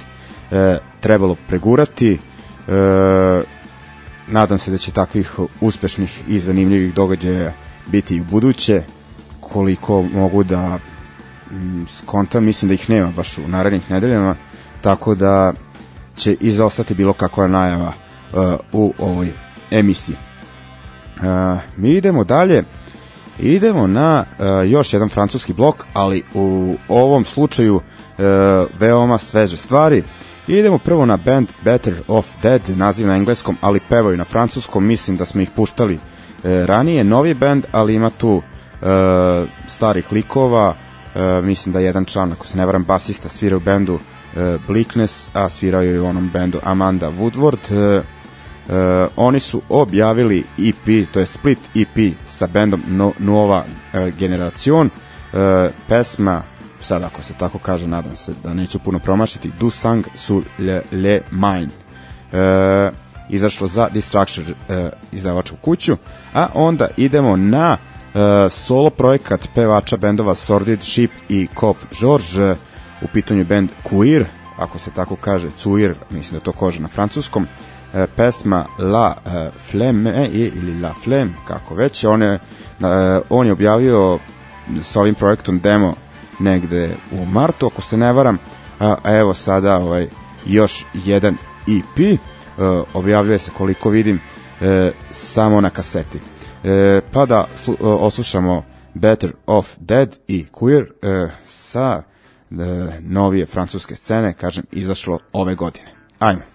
e, 0.52 0.78
trebalo 1.00 1.36
pregurati. 1.48 2.14
E, 2.14 2.20
nadam 4.28 4.60
se 4.60 4.72
da 4.72 4.78
će 4.78 4.92
takvih 4.92 5.32
uspešnih 5.62 6.22
i 6.28 6.40
zanimljivih 6.40 6.94
događaja 6.94 7.54
biti 7.88 8.16
i 8.16 8.22
u 8.22 8.24
buduće 8.24 8.84
koliko 9.40 10.02
mogu 10.02 10.44
da 10.44 10.80
mm, 11.52 11.86
skontam, 11.88 12.44
mislim 12.44 12.68
da 12.68 12.74
ih 12.74 12.90
nema 12.90 13.12
baš 13.12 13.38
u 13.38 13.48
narednih 13.48 13.92
nedeljama, 13.92 14.36
tako 14.82 15.16
da 15.16 15.54
će 16.16 16.36
izostati 16.40 16.94
bilo 16.94 17.14
kakva 17.14 17.48
najava 17.48 17.94
uh, 18.34 18.54
u 18.72 18.94
ovoj 18.98 19.32
emisiji. 19.72 20.16
Mi 21.78 21.90
idemo 21.90 22.24
dalje, 22.24 22.64
idemo 23.40 23.88
na 23.88 24.26
još 24.66 24.94
jedan 24.94 25.10
francuski 25.10 25.54
blok, 25.54 25.86
ali 25.94 26.24
u 26.34 26.76
ovom 26.88 27.26
slučaju 27.26 27.76
uh, 27.76 27.84
veoma 28.80 29.18
sveže 29.18 29.58
stvari. 29.58 30.04
Idemo 30.48 30.78
prvo 30.78 31.06
na 31.06 31.18
band 31.18 31.48
Better 31.64 31.94
of 32.08 32.26
Dead, 32.42 32.62
naziv 32.70 33.08
na 33.08 33.16
engleskom, 33.16 33.58
ali 33.62 33.80
pevaju 33.90 34.18
na 34.18 34.24
francuskom, 34.24 34.86
mislim 34.86 35.18
da 35.18 35.26
smo 35.26 35.42
ih 35.42 35.50
puštali 35.56 35.94
uh, 35.94 36.00
ranije, 36.44 37.04
novi 37.04 37.34
band, 37.34 37.66
ali 37.72 37.96
ima 37.96 38.10
tu 38.10 38.32
uh, 38.32 38.42
starih 39.68 40.12
likova, 40.12 40.76
mislim 41.44 41.74
da 41.74 41.80
jedan 41.80 42.06
član, 42.06 42.32
ako 42.32 42.48
se 42.48 42.58
ne 42.58 42.66
varam, 42.66 42.84
basista 42.84 43.30
svira 43.30 43.58
u 43.58 43.60
bendu 43.60 44.00
Bleakness, 44.68 45.30
a 45.34 45.50
svirao 45.50 45.82
je 45.82 46.02
u 46.02 46.06
onom 46.06 46.30
bendu 46.34 46.60
Amanda 46.64 47.12
Woodward. 47.12 48.02
Uh, 48.70 48.74
oni 49.16 49.40
su 49.40 49.62
objavili 49.70 50.44
EP, 50.60 51.12
to 51.12 51.20
je 51.20 51.26
split 51.26 51.60
EP 51.76 52.14
sa 52.28 52.48
bendom 52.48 52.84
no, 52.88 53.12
Nova 53.20 53.58
uh, 53.66 54.16
Generacion. 54.20 54.90
Uh, 55.34 55.40
pesma, 55.88 56.44
sad 56.80 57.04
ako 57.04 57.22
se 57.22 57.34
tako 57.34 57.58
kaže, 57.58 57.88
nadam 57.88 58.16
se 58.16 58.34
da 58.44 58.54
neću 58.54 58.80
puno 58.80 59.00
promašiti, 59.00 59.52
Du 59.60 59.70
sang 59.70 60.06
sur 60.16 60.44
le, 60.60 60.82
le 60.92 61.22
mine. 61.32 61.70
Uh, 62.32 62.96
izašlo 63.30 63.68
za 63.68 63.90
Distraction 63.90 64.46
uh, 64.46 64.76
izdavačku 65.12 65.58
kuću, 65.62 65.98
a 66.34 66.48
onda 66.54 66.88
idemo 66.98 67.36
na 67.36 67.78
uh, 67.78 68.52
solo 68.52 68.90
projekat 68.90 69.48
pevača 69.56 69.98
bendova 69.98 70.36
Sordid 70.36 70.84
Ship 70.84 71.12
i 71.30 71.48
Cop 71.60 71.78
George, 72.00 72.56
u 73.02 73.08
pitanju 73.14 73.46
band 73.46 73.70
Queer, 73.84 74.26
ako 74.58 74.80
se 74.80 74.92
tako 74.92 75.16
kaže, 75.16 75.50
Cuir, 75.50 75.94
mislim 76.10 76.40
da 76.40 76.46
to 76.46 76.52
kože 76.52 76.80
na 76.80 76.88
francuskom, 76.88 77.44
e, 77.44 77.48
pesma 78.16 78.66
La 78.80 79.16
e, 79.26 79.50
Flemme 79.72 80.30
ili 80.32 80.82
La 80.82 80.94
Flemme, 81.04 81.34
kako 81.48 81.76
već, 81.76 82.06
on 82.06 82.22
je, 82.22 82.34
e, 82.34 82.40
on 83.30 83.46
je 83.46 83.52
objavio 83.52 84.20
sa 84.82 85.00
ovim 85.00 85.16
projektom 85.16 85.60
demo 85.60 85.94
negde 86.40 86.96
u 87.12 87.26
martu, 87.26 87.68
ako 87.68 87.82
se 87.82 87.98
ne 87.98 88.14
varam, 88.14 88.38
a, 88.80 88.96
evo 89.06 89.34
sada 89.34 89.78
ovaj, 89.78 90.08
još 90.46 90.86
jedan 90.94 91.38
EP, 91.68 92.00
e, 92.00 92.20
objavljuje 92.94 93.40
se 93.40 93.52
koliko 93.58 93.90
vidim 93.90 94.20
e, 94.62 94.92
samo 95.12 95.62
na 95.62 95.70
kaseti. 95.70 96.20
E, 96.64 97.02
pa 97.12 97.26
da 97.26 97.48
slu, 97.56 97.74
e, 97.74 97.84
oslušamo 97.84 98.66
Better 98.94 99.32
of 99.46 99.76
Dead 99.80 100.18
i 100.28 100.46
Queer 100.52 100.86
e, 101.02 101.32
sa 101.46 102.04
e, 102.52 102.56
novije 103.02 103.46
francuske 103.46 103.96
scene, 103.96 104.34
kažem, 104.34 104.64
izašlo 104.72 105.20
ove 105.34 105.56
godine. 105.56 105.94
Ajmo. 106.20 106.53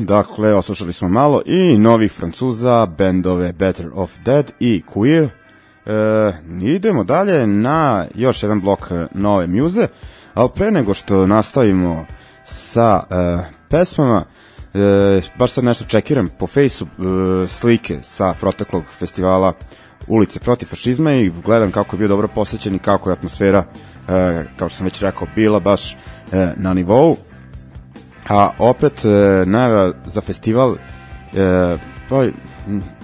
Dakle, 0.00 0.54
oslušali 0.54 0.92
smo 0.92 1.08
malo 1.08 1.42
i 1.46 1.78
novih 1.78 2.12
Francuza, 2.12 2.86
bendove 2.86 3.52
Better 3.52 3.88
of 3.94 4.10
Dead 4.24 4.52
i 4.60 4.82
Queer. 4.94 5.28
E, 5.86 6.32
idemo 6.62 7.04
dalje 7.04 7.46
na 7.46 8.06
još 8.14 8.42
jedan 8.42 8.60
blok 8.60 8.90
nove 9.14 9.46
muze, 9.46 9.86
ali 10.34 10.48
pre 10.54 10.70
nego 10.70 10.94
što 10.94 11.26
nastavimo 11.26 12.06
sa 12.44 13.02
e, 13.10 13.38
pesmama, 13.68 14.24
e, 14.74 15.20
baš 15.38 15.50
sad 15.50 15.64
nešto 15.64 15.84
čekiram 15.84 16.28
po 16.38 16.46
fejsu 16.46 16.84
e, 16.84 16.88
slike 17.48 17.98
sa 18.02 18.34
proteklog 18.40 18.84
festivala 18.98 19.52
ulice 20.06 20.40
protiv 20.40 20.66
fašizma 20.66 21.12
i 21.12 21.32
gledam 21.44 21.72
kako 21.72 21.96
je 21.96 21.98
bio 21.98 22.08
dobro 22.08 22.28
posvećen 22.28 22.74
i 22.74 22.78
kako 22.78 23.10
je 23.10 23.12
atmosfera, 23.12 23.64
e, 24.08 24.44
kao 24.56 24.68
što 24.68 24.76
sam 24.76 24.84
već 24.84 25.00
rekao, 25.00 25.28
bila 25.34 25.60
baš 25.60 25.92
e, 25.92 25.96
na 26.56 26.74
nivou. 26.74 27.16
A 28.28 28.50
opet 28.58 29.04
e, 29.04 29.08
najava 29.46 29.92
za 30.06 30.20
festival 30.20 30.76
e, 30.76 31.76
pa, 32.08 32.26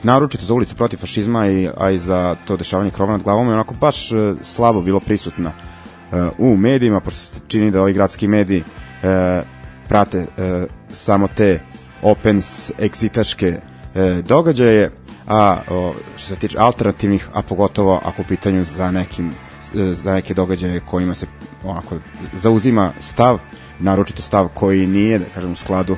naročito 0.03 0.45
za 0.45 0.55
ulicu 0.55 0.77
protiv 0.77 0.97
fašizma 0.97 1.47
i, 1.47 1.69
a 1.77 1.91
i 1.91 1.99
za 1.99 2.37
to 2.45 2.57
dešavanje 2.57 2.91
krova 2.91 3.13
nad 3.13 3.23
glavom 3.23 3.49
je 3.49 3.55
onako 3.55 3.75
baš 3.75 4.13
e, 4.13 4.35
slabo 4.43 4.83
bilo 4.83 5.01
prisutna 5.01 5.51
e, 5.51 6.29
u 6.39 6.57
medijima, 6.57 7.01
pošto 7.01 7.21
se 7.21 7.41
čini 7.49 7.71
da 7.71 7.83
ovi 7.83 7.93
gradski 7.93 8.29
mediji 8.29 8.65
e, 9.03 9.43
prate 9.89 10.19
e, 10.19 10.67
samo 10.93 11.29
te 11.29 11.61
opens 12.03 12.71
egzitaške 12.81 13.47
e, 13.95 14.23
događaje, 14.29 14.91
a 15.27 15.59
o, 15.71 15.95
što 16.17 16.29
se 16.29 16.37
tiče 16.37 16.59
alternativnih, 16.59 17.29
a 17.33 17.43
pogotovo 17.43 18.01
ako 18.05 18.23
u 18.23 18.25
pitanju 18.25 18.65
za 18.65 18.91
nekim 18.91 19.31
e, 19.75 19.93
za 19.93 20.13
neke 20.13 20.35
događaje 20.35 20.81
kojima 20.81 21.15
se 21.15 21.27
onako 21.65 21.97
zauzima 22.35 22.93
stav, 23.01 23.39
naročito 23.79 24.23
stav 24.23 24.49
koji 24.55 24.87
nije, 24.87 25.19
da 25.19 25.25
kažem, 25.35 25.53
u 25.53 25.57
skladu 25.57 25.97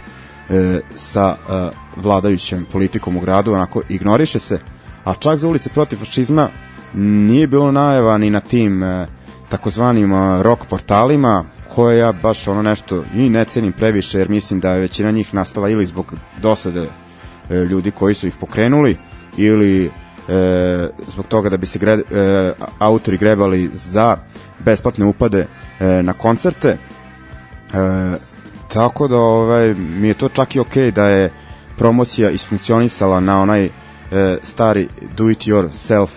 e, 0.50 0.80
sa 0.94 1.36
e, 1.36 1.68
vladajućom 1.96 2.66
politikom 2.72 3.16
u 3.16 3.20
gradu, 3.20 3.52
onako 3.52 3.82
ignoriše 3.88 4.38
se, 4.38 4.60
a 5.04 5.14
čak 5.14 5.38
za 5.38 5.48
ulice 5.48 5.68
protiv 5.68 5.96
fašizma 5.96 6.48
nije 6.94 7.46
bilo 7.46 7.72
najava 7.72 8.18
ni 8.18 8.30
na 8.30 8.40
tim 8.40 8.82
e, 8.82 9.06
takozvanim 9.48 10.12
e, 10.12 10.42
rock 10.42 10.64
portalima, 10.68 11.44
koje 11.76 11.98
ja 11.98 12.12
baš 12.12 12.48
ono 12.48 12.62
nešto 12.62 13.04
i 13.14 13.28
ne 13.30 13.44
cenim 13.44 13.72
previše, 13.72 14.18
jer 14.18 14.28
mislim 14.28 14.60
da 14.60 14.70
je 14.70 14.80
većina 14.80 15.10
njih 15.10 15.34
nastala 15.34 15.68
ili 15.68 15.86
zbog 15.86 16.14
dosade 16.42 16.86
e, 17.50 17.54
ljudi 17.54 17.90
koji 17.90 18.14
su 18.14 18.26
ih 18.26 18.36
pokrenuli, 18.40 18.96
ili 19.36 19.84
e, 19.84 19.90
zbog 21.12 21.26
toga 21.26 21.48
da 21.48 21.56
bi 21.56 21.66
se 21.66 21.78
gre, 21.78 21.92
e, 21.92 22.02
autori 22.78 23.18
grebali 23.18 23.70
za 23.72 24.16
besplatne 24.58 25.04
upade 25.04 25.46
e, 25.80 26.02
na 26.02 26.12
koncerte. 26.12 26.78
E, 27.74 28.16
tako 28.68 29.08
da 29.08 29.16
ovaj, 29.16 29.74
mi 29.74 30.08
je 30.08 30.14
to 30.14 30.28
čak 30.28 30.56
i 30.56 30.60
okej 30.60 30.90
da 30.90 31.08
je 31.08 31.32
promocija 31.76 32.30
isfunkcionisala 32.30 33.20
na 33.20 33.40
onaj 33.40 33.64
e, 33.64 33.70
stari 34.42 34.88
do 35.16 35.30
it 35.30 35.46
yourself 35.46 36.08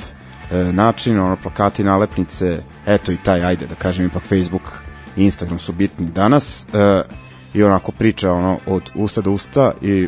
e, 0.52 0.58
način, 0.58 1.20
ono 1.20 1.36
plakati, 1.36 1.84
nalepnice, 1.84 2.58
eto 2.86 3.12
i 3.12 3.18
taj, 3.18 3.44
ajde 3.44 3.68
da 3.68 3.76
kažem 3.76 4.06
ipak 4.06 4.24
Facebook 4.24 4.82
i 5.18 5.24
Instagram 5.24 5.60
su 5.60 5.74
bitni 5.74 6.06
danas 6.06 6.66
e, 6.66 7.04
i 7.54 7.64
onako 7.64 7.92
priča 7.92 8.32
ono 8.32 8.60
od 8.66 8.92
usta 8.96 9.22
do 9.22 9.32
usta 9.32 9.72
i 9.82 10.08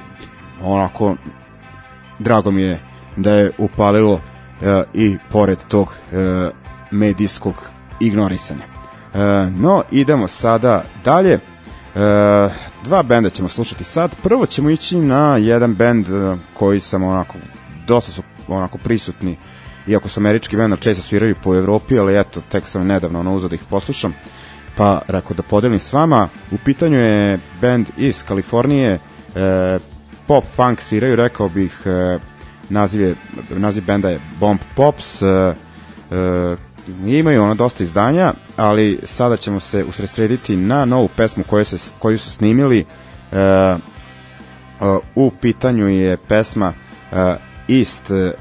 onako 0.61 1.15
drago 2.19 2.51
mi 2.51 2.61
je 2.61 2.79
da 3.17 3.33
je 3.33 3.51
upalilo 3.57 4.21
e, 4.61 4.83
i 4.93 5.17
pored 5.31 5.57
tog 5.67 5.95
e, 6.11 6.49
medijskog 6.91 7.69
ignorisanja. 7.99 8.80
E, 9.13 9.17
no, 9.57 9.83
idemo 9.91 10.27
sada 10.27 10.83
dalje. 11.03 11.33
E, 11.33 11.39
dva 12.83 13.03
benda 13.03 13.29
ćemo 13.29 13.49
slušati 13.49 13.83
sad. 13.83 14.15
Prvo 14.23 14.45
ćemo 14.45 14.69
ići 14.69 14.97
na 14.97 15.37
jedan 15.37 15.75
bend 15.75 16.05
e, 16.09 16.37
koji 16.53 16.79
sam 16.79 17.03
onako, 17.03 17.33
dosta 17.87 18.11
su 18.11 18.23
onako 18.47 18.77
prisutni, 18.77 19.37
iako 19.87 20.09
su 20.09 20.19
američki 20.19 20.57
bend, 20.57 20.79
često 20.79 21.03
sviraju 21.03 21.35
po 21.43 21.55
Evropi, 21.55 21.99
ali 21.99 22.19
eto, 22.19 22.41
tek 22.51 22.67
sam 22.67 22.87
nedavno 22.87 23.19
ono 23.19 23.35
uzao 23.35 23.49
da 23.49 23.55
ih 23.55 23.63
poslušam, 23.69 24.15
pa 24.75 25.01
rekao 25.07 25.35
da 25.35 25.43
podelim 25.43 25.79
s 25.79 25.93
vama. 25.93 26.27
U 26.51 26.57
pitanju 26.65 26.97
je 26.97 27.39
bend 27.61 27.87
iz 27.97 28.23
Kalifornije, 28.23 28.99
e, 29.35 29.79
pop 30.27 30.43
punk 30.55 30.81
sviraju, 30.81 31.15
rekao 31.15 31.49
bih, 31.49 31.81
e, 31.85 32.19
naziv, 32.69 33.01
je, 33.01 33.15
naziv 33.49 33.85
benda 33.85 34.09
je 34.09 34.19
Bomb 34.39 34.59
Pops, 34.75 35.21
e, 35.21 35.25
e, 35.25 35.53
imaju 37.05 37.43
ono 37.43 37.55
dosta 37.55 37.83
izdanja, 37.83 38.33
ali 38.57 38.99
sada 39.03 39.37
ćemo 39.37 39.59
se 39.59 39.83
usredsrediti 39.83 40.55
na 40.55 40.85
novu 40.85 41.09
pesmu 41.17 41.43
koju, 41.43 41.65
se, 41.65 41.77
koju 41.99 42.17
su 42.17 42.31
snimili. 42.31 42.85
E, 43.31 43.37
e, 43.37 43.77
u 45.15 45.31
pitanju 45.41 45.87
je 45.87 46.17
pesma 46.17 46.73
e, 47.11 47.35
East 47.69 48.11
e, 48.11 48.33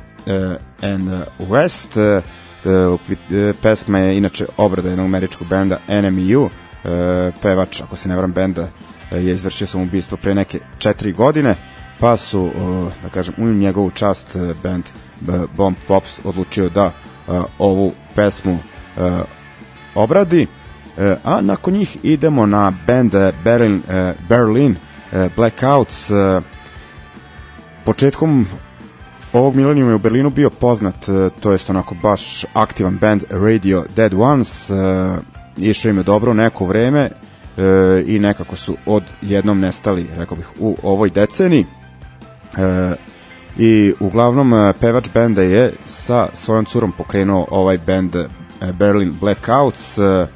and 0.83 1.11
West. 1.39 2.23
E, 2.65 3.53
pesma 3.63 3.99
je 3.99 4.17
inače 4.17 4.47
obrada 4.57 4.89
jednog 4.89 5.05
američkog 5.05 5.49
benda 5.49 5.79
NMU. 5.89 6.51
E, 6.85 7.33
pevač, 7.43 7.81
ako 7.81 7.97
se 7.97 8.09
ne 8.09 8.17
varam, 8.17 8.33
benda 8.33 8.69
je 9.11 9.35
izvršio 9.35 9.67
sam 9.67 9.83
ubistvo 9.83 10.19
pre 10.19 10.35
neke 10.35 10.59
četiri 10.79 11.13
godine, 11.13 11.55
pa 12.01 12.17
su, 12.17 12.51
da 13.03 13.09
kažem, 13.09 13.35
u 13.39 13.47
njegovu 13.47 13.91
čast 13.91 14.37
band 14.63 14.85
Bomb 15.57 15.77
Pops 15.89 16.21
odlučio 16.25 16.69
da 16.69 16.93
ovu 17.59 17.93
pesmu 18.15 18.59
e, 18.99 19.11
obradi. 19.95 20.47
E, 20.99 21.17
a 21.25 21.41
nakon 21.41 21.75
njih 21.75 21.97
idemo 22.03 22.47
na 22.47 22.73
band 22.87 23.15
e, 23.15 23.33
Berlin, 23.45 23.83
e, 23.89 24.15
Berlin 24.29 24.77
e, 25.13 25.29
Blackouts. 25.37 26.11
E, 26.11 26.41
početkom 27.85 28.47
ovog 29.33 29.57
milenijuma 29.57 29.91
je 29.91 29.95
u 29.95 29.99
Berlinu 29.99 30.31
bio 30.31 30.51
poznat, 30.51 31.09
e, 31.09 31.31
to 31.41 31.53
jest 31.53 31.71
onako 31.71 31.95
baš 32.03 32.45
aktivan 32.53 32.99
band 32.99 33.25
Radio 33.31 33.85
Dead 33.97 34.15
Ones, 34.15 34.71
e, 34.71 34.75
išao 35.59 35.91
im 35.91 35.99
je 35.99 36.03
dobro 36.03 36.35
neko 36.35 36.67
vreme 36.67 37.01
e, 37.01 37.13
i 38.07 38.19
nekako 38.19 38.57
su 38.57 38.77
od 38.87 39.03
jednom 39.23 39.61
nestali, 39.61 40.07
rekao 40.17 40.37
bih, 40.37 40.47
u 40.59 40.77
ovoj 40.83 41.11
deceniji. 41.11 41.67
E, 42.59 42.95
I 43.63 43.93
uglavnom 44.01 44.55
e, 44.55 44.73
pevač 44.81 45.11
benda 45.15 45.43
je 45.43 45.73
sa 45.87 46.29
svojom 46.33 46.65
curom 46.65 46.93
pokrenuo 46.93 47.47
ovaj 47.51 47.79
band 47.79 48.17
e, 48.17 48.29
Berlin 48.73 49.13
Blackouts. 49.21 49.99
E, 49.99 50.27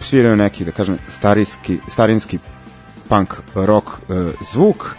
sviraju 0.00 0.36
neki, 0.36 0.64
da 0.64 0.72
kažem, 0.72 0.98
starinski, 1.08 1.78
starinski 1.88 2.38
punk 3.08 3.34
rock 3.54 3.86
zvuk, 4.52 4.94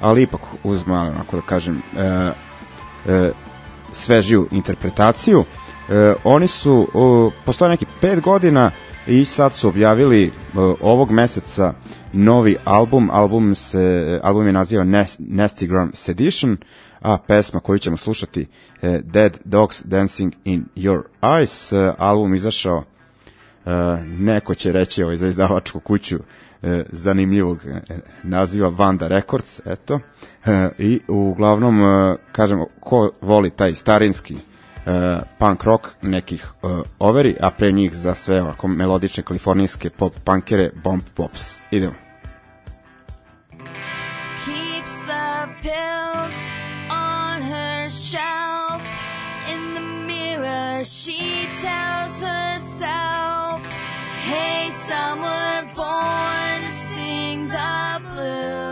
ali 0.00 0.22
ipak 0.22 0.40
uz 0.64 0.86
malo, 0.86 1.10
onako 1.10 1.36
da 1.36 1.42
kažem, 1.42 1.82
svežiju 3.92 4.48
interpretaciju. 4.50 5.44
Oni 6.24 6.46
su, 6.46 7.32
postoje 7.44 7.70
neki 7.70 7.86
pet 8.00 8.20
godina 8.20 8.70
i 9.06 9.24
sad 9.24 9.54
su 9.54 9.68
objavili 9.68 10.32
o, 10.54 10.76
ovog 10.80 11.10
meseca 11.10 11.74
novi 12.12 12.56
album, 12.64 13.10
album 13.12 13.54
se 13.54 14.20
album 14.22 14.46
je 14.46 14.52
naziva 14.52 14.84
Nest, 14.84 15.16
Nestigram 15.18 15.90
Sedition, 15.94 16.56
a 17.00 17.18
pesma 17.18 17.60
koju 17.60 17.78
ćemo 17.78 17.96
slušati 17.96 18.46
e, 18.82 19.00
Dead 19.04 19.38
Dogs 19.44 19.84
Dancing 19.84 20.32
in 20.44 20.64
Your 20.76 21.02
Eyes, 21.20 21.76
e, 21.76 21.94
album 21.98 22.34
izašao 22.34 22.84
e, 22.84 23.70
neko 24.18 24.54
će 24.54 24.72
reći 24.72 25.02
ovaj, 25.02 25.16
za 25.16 25.28
izdavačku 25.28 25.80
kuću 25.80 26.18
zanimljivog 26.92 27.58
naziva 28.22 28.68
Vanda 28.68 29.08
Records, 29.08 29.60
eto, 29.66 30.00
i 30.78 31.00
uglavnom, 31.08 31.82
e, 31.82 32.16
kažemo, 32.32 32.66
ko 32.80 33.10
voli 33.20 33.50
taj 33.50 33.74
starinski 33.74 34.36
e, 34.86 35.20
punk 35.38 35.64
rock 35.64 35.88
nekih 36.02 36.44
e, 36.62 36.66
overi, 36.98 37.36
a 37.40 37.50
pre 37.50 37.72
njih 37.72 37.94
za 37.94 38.14
sve 38.14 38.42
ovako 38.42 38.68
melodične 38.68 39.22
kalifornijske 39.22 39.90
pop 39.90 40.14
punkere 40.24 40.70
Bomb 40.84 41.02
Pops. 41.14 41.62
Idemo. 41.70 41.94
keeps 44.44 44.94
the 45.06 45.48
pills 45.60 46.34
on 46.90 47.42
her 47.42 47.88
shelf. 47.90 48.82
In 49.48 49.74
the 49.74 49.80
mirror, 49.80 50.84
she 50.84 51.46
tells 51.60 52.14
herself, 52.20 53.62
Hey, 54.24 54.70
some 54.88 55.20
were 55.20 55.62
born 55.74 56.62
to 56.62 56.72
sing 56.94 57.48
the 57.48 58.00
blues. 58.02 58.69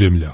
Ljudi 0.00 0.26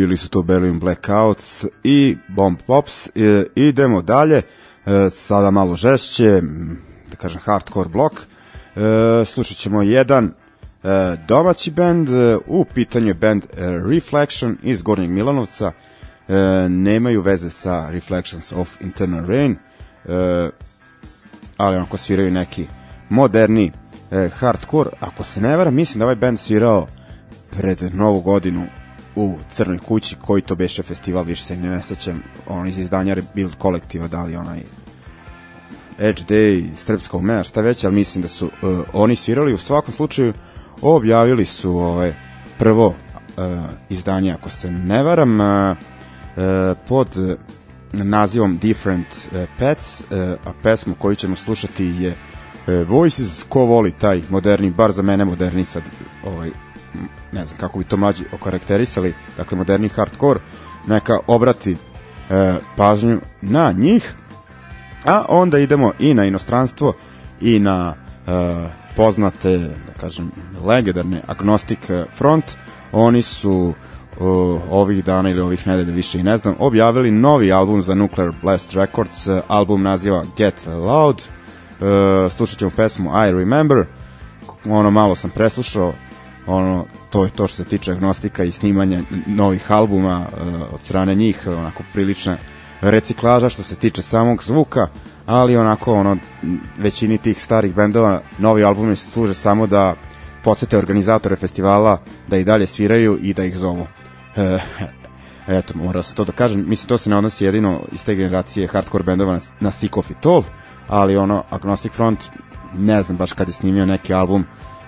bili 0.00 0.16
su 0.16 0.28
to 0.28 0.42
Berlin 0.42 0.78
Blackouts 0.78 1.64
i 1.84 2.16
Bomb 2.28 2.58
Pops. 2.66 3.06
E, 3.06 3.10
idemo 3.54 4.02
dalje, 4.02 4.42
e, 4.86 5.10
sada 5.10 5.50
malo 5.50 5.74
žešće, 5.74 6.40
da 7.10 7.16
kažem 7.16 7.40
hardcore 7.44 7.88
blok. 7.88 8.12
E, 8.12 9.24
slušat 9.24 9.56
ćemo 9.56 9.82
jedan 9.82 10.32
domaći 11.28 11.70
band, 11.70 12.08
u 12.46 12.64
pitanju 12.74 13.06
je 13.06 13.14
band 13.14 13.44
Reflection 13.90 14.56
iz 14.62 14.82
Gornjeg 14.82 15.10
Milanovca. 15.10 15.72
Nemaju 16.68 17.22
veze 17.22 17.50
sa 17.50 17.88
Reflections 17.90 18.52
of 18.52 18.80
Internal 18.80 19.26
Rain, 19.26 19.56
ali 21.56 21.76
onako 21.76 21.96
sviraju 21.96 22.30
neki 22.30 22.66
moderni 23.08 23.72
e, 24.10 24.28
hardcore. 24.28 24.90
Ako 25.00 25.24
se 25.24 25.40
ne 25.40 25.56
varam, 25.56 25.74
mislim 25.74 25.98
da 25.98 26.04
ovaj 26.04 26.16
band 26.16 26.38
svirao 26.38 26.86
pred 27.50 27.94
novu 27.94 28.20
godinu 28.20 28.66
u 29.16 29.38
Crnoj 29.50 29.78
kući, 29.78 30.16
koji 30.20 30.42
to 30.42 30.54
beše 30.54 30.82
festival, 30.82 31.24
više 31.24 31.44
se 31.44 31.56
ne 31.56 31.82
sećam, 31.82 32.22
on 32.46 32.68
iz 32.68 32.78
izdanja 32.78 33.14
Rebuild 33.14 33.54
kolektiva, 33.58 34.08
da 34.08 34.24
li 34.24 34.36
onaj 34.36 34.60
Edge 35.98 36.22
Day, 36.28 36.74
Srpska 36.74 37.16
umena, 37.16 37.42
šta 37.42 37.60
već, 37.60 37.84
ali 37.84 37.94
mislim 37.94 38.22
da 38.22 38.28
su 38.28 38.46
uh, 38.46 38.80
oni 38.92 39.16
svirali. 39.16 39.54
U 39.54 39.58
svakom 39.58 39.94
slučaju 39.94 40.32
objavili 40.82 41.46
su 41.46 41.70
ovaj, 41.70 42.14
prvo 42.58 42.86
uh, 42.86 42.94
izdanje, 43.88 44.32
ako 44.32 44.50
se 44.50 44.70
ne 44.70 45.02
varam, 45.02 45.40
uh, 45.40 45.76
uh, 46.36 46.76
pod 46.88 47.38
nazivom 47.92 48.58
Different 48.58 49.06
uh, 49.06 49.48
Pets, 49.58 50.00
uh, 50.00 50.06
a 50.44 50.52
pesmu 50.62 50.94
koju 50.94 51.14
ćemo 51.14 51.36
slušati 51.36 51.84
je 51.84 52.10
uh, 52.10 52.88
Voices, 52.88 53.42
ko 53.48 53.60
voli 53.60 53.92
taj 53.92 54.22
moderni, 54.30 54.70
bar 54.70 54.92
za 54.92 55.02
mene 55.02 55.24
moderni 55.24 55.64
sad, 55.64 55.82
ovaj, 56.24 56.50
ne 57.32 57.46
znam 57.46 57.58
kako 57.58 57.78
bi 57.78 57.84
to 57.84 57.96
mlađi 57.96 58.24
okarakterisali, 58.32 59.14
dakle 59.36 59.58
moderni 59.58 59.88
hardcore, 59.88 60.40
neka 60.86 61.18
obrati 61.26 61.76
e, 62.30 62.56
pažnju 62.76 63.20
na 63.42 63.72
njih, 63.72 64.14
a 65.04 65.24
onda 65.28 65.58
idemo 65.58 65.92
i 65.98 66.14
na 66.14 66.24
inostranstvo 66.24 66.92
i 67.40 67.58
na 67.58 67.94
e, 68.26 68.80
poznate, 68.96 69.58
da 69.58 69.92
kažem, 70.00 70.30
legendarne 70.64 71.22
Agnostic 71.26 71.78
Front. 72.16 72.44
Oni 72.92 73.22
su 73.22 73.72
e, 73.72 74.14
ovih 74.70 75.04
dana 75.04 75.30
ili 75.30 75.40
ovih 75.40 75.66
nedelja 75.66 75.94
više 75.94 76.18
i 76.20 76.22
ne 76.22 76.36
znam, 76.36 76.54
objavili 76.58 77.10
novi 77.10 77.52
album 77.52 77.82
za 77.82 77.94
Nuclear 77.94 78.32
Blast 78.42 78.74
Records, 78.74 79.28
album 79.48 79.82
naziva 79.82 80.24
Get 80.36 80.66
Loud, 80.66 81.16
e, 81.16 82.30
slušat 82.30 82.58
ćemo 82.58 82.70
pesmu 82.76 83.10
I 83.10 83.32
Remember, 83.32 83.84
ono 84.64 84.90
malo 84.90 85.14
sam 85.14 85.30
preslušao, 85.30 85.92
ono 86.46 86.84
to 87.10 87.24
je 87.24 87.30
to 87.30 87.46
što 87.46 87.56
se 87.56 87.64
tiče 87.64 87.92
agnostika 87.92 88.44
i 88.44 88.50
snimanja 88.50 89.02
novih 89.26 89.72
albuma 89.72 90.26
uh, 90.26 90.74
od 90.74 90.80
strane 90.80 91.14
njih 91.14 91.46
onako 91.46 91.82
prilična 91.92 92.36
reciklaža 92.80 93.48
što 93.48 93.62
se 93.62 93.76
tiče 93.76 94.02
samog 94.02 94.44
zvuka 94.44 94.88
ali 95.26 95.56
onako 95.56 95.94
ono 95.94 96.16
većini 96.78 97.18
tih 97.18 97.42
starih 97.42 97.74
bendova 97.74 98.20
novi 98.38 98.64
albumi 98.64 98.96
služe 98.96 99.34
samo 99.34 99.66
da 99.66 99.94
podsete 100.44 100.78
organizatore 100.78 101.36
festivala 101.36 102.00
da 102.28 102.36
i 102.36 102.44
dalje 102.44 102.66
sviraju 102.66 103.18
i 103.22 103.34
da 103.34 103.44
ih 103.44 103.56
zovu. 103.56 103.86
E, 104.36 104.58
eto 105.58 105.74
morao 105.76 106.02
sam 106.02 106.16
to 106.16 106.24
da 106.24 106.32
kažem. 106.32 106.64
Mislim 106.68 106.88
to 106.88 106.98
se 106.98 107.10
ne 107.10 107.16
odnosi 107.16 107.44
jedino 107.44 107.80
iz 107.92 108.04
te 108.04 108.14
generacije 108.14 108.66
hardcore 108.66 109.04
bendova 109.04 109.32
na, 109.32 109.40
na 109.60 109.70
Sick 109.70 109.96
of 109.96 110.10
It 110.10 110.26
All 110.26 110.42
ali 110.88 111.16
ono 111.16 111.44
Agnostic 111.50 111.92
Front 111.92 112.18
ne 112.74 113.02
znam 113.02 113.16
baš 113.16 113.32
kad 113.32 113.48
je 113.48 113.54
snimio 113.54 113.86
neki 113.86 114.14
album 114.14 114.44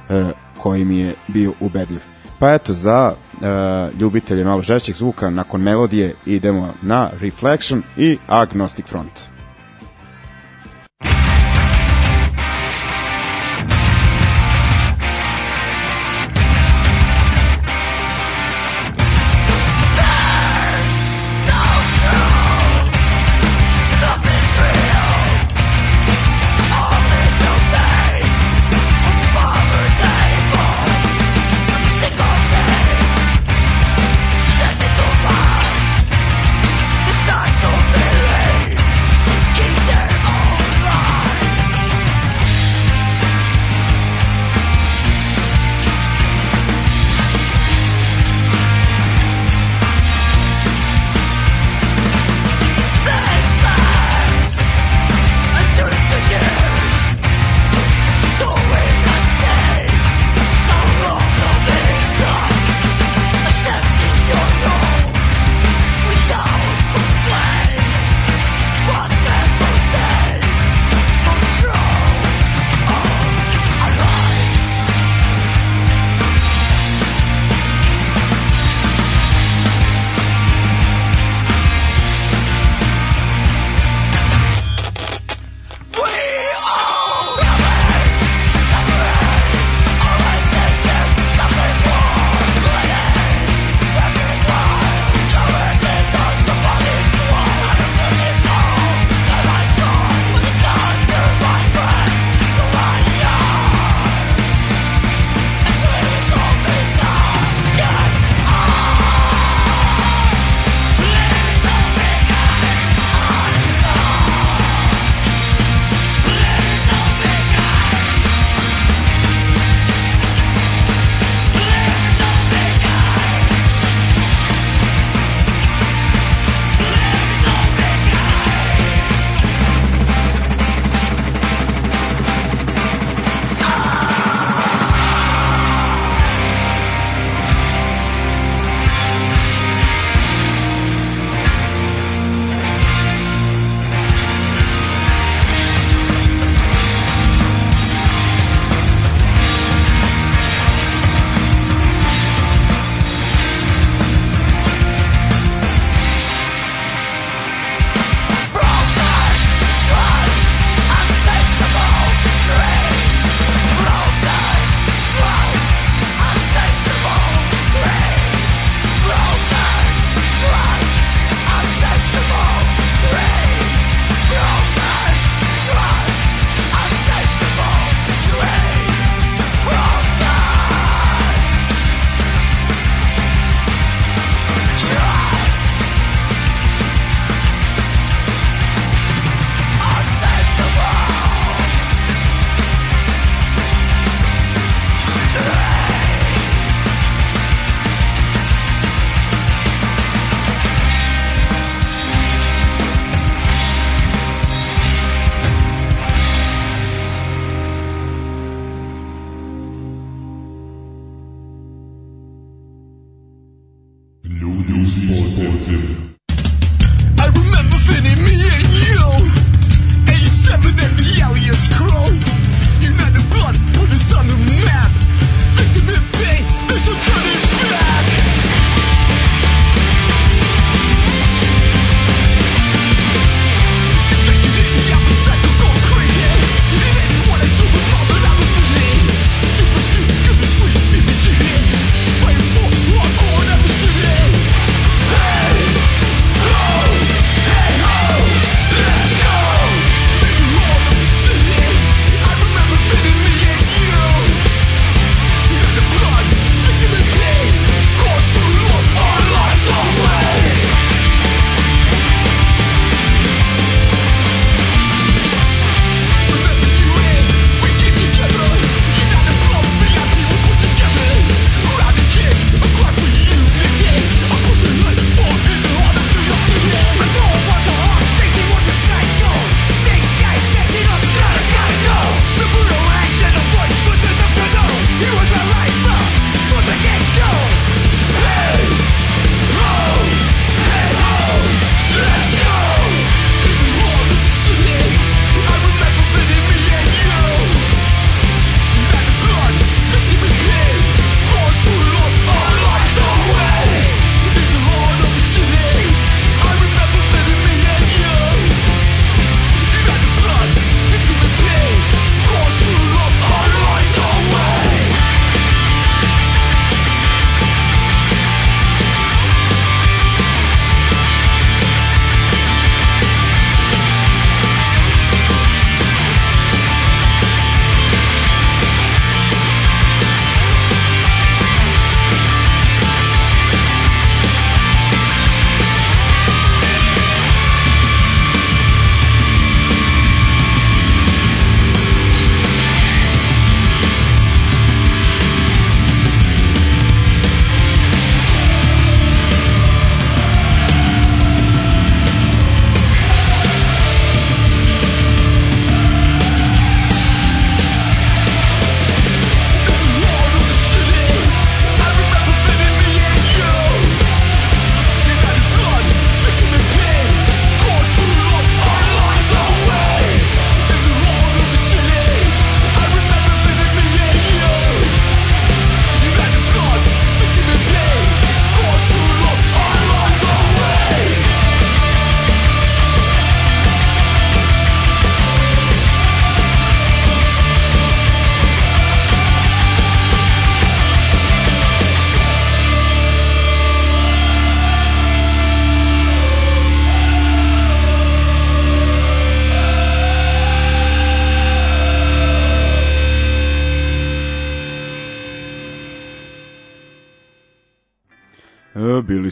e, 0.09 0.30
koji 0.62 0.84
mi 0.84 0.98
je 0.98 1.14
bio 1.28 1.52
ubedljiv. 1.60 2.00
Pa 2.38 2.54
eto, 2.54 2.74
za 2.74 3.12
e, 3.12 3.96
ljubitelje 3.98 4.44
malo 4.44 4.62
žešćeg 4.62 4.94
zvuka, 4.94 5.30
nakon 5.30 5.62
melodije 5.62 6.14
idemo 6.26 6.74
na 6.82 7.10
Reflection 7.20 7.82
i 7.96 8.18
Agnostic 8.26 8.86
Front. 8.86 9.31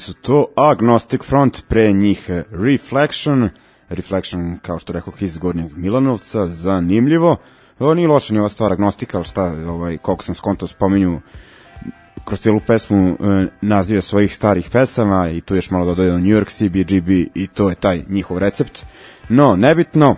Su 0.01 0.15
to 0.15 0.47
Agnostic 0.57 1.23
Front, 1.23 1.63
pre 1.69 1.93
njih 1.93 2.31
Reflection, 2.51 3.49
Reflection, 3.89 4.59
kao 4.63 4.79
što 4.79 4.93
rekao, 4.93 5.13
iz 5.21 5.39
Gornjeg 5.39 5.77
Milanovca, 5.77 6.47
zanimljivo. 6.47 7.37
O, 7.79 7.95
nije 7.95 8.09
loša 8.09 8.35
ni 8.35 8.41
ova 8.41 8.49
stvar 8.49 8.73
Agnostika, 8.73 9.19
ali 9.19 9.25
šta, 9.25 9.43
ovaj, 9.69 9.99
koliko 9.99 10.25
sam 10.25 10.35
skontao, 10.35 10.69
spominju 10.69 11.21
kroz 12.25 12.41
cijelu 12.41 12.61
pesmu 12.67 13.09
e, 13.09 13.47
nazive 13.61 14.03
svojih 14.03 14.35
starih 14.35 14.71
pesama 14.71 15.31
i 15.31 15.41
tu 15.41 15.55
još 15.55 15.71
malo 15.71 15.85
dodaju 15.85 16.19
New 16.19 16.39
York 16.39 16.51
CBGB 16.51 17.09
i 17.35 17.47
to 17.47 17.69
je 17.69 17.75
taj 17.75 18.03
njihov 18.09 18.39
recept. 18.39 18.85
No, 19.29 19.57
nebitno, 19.57 20.17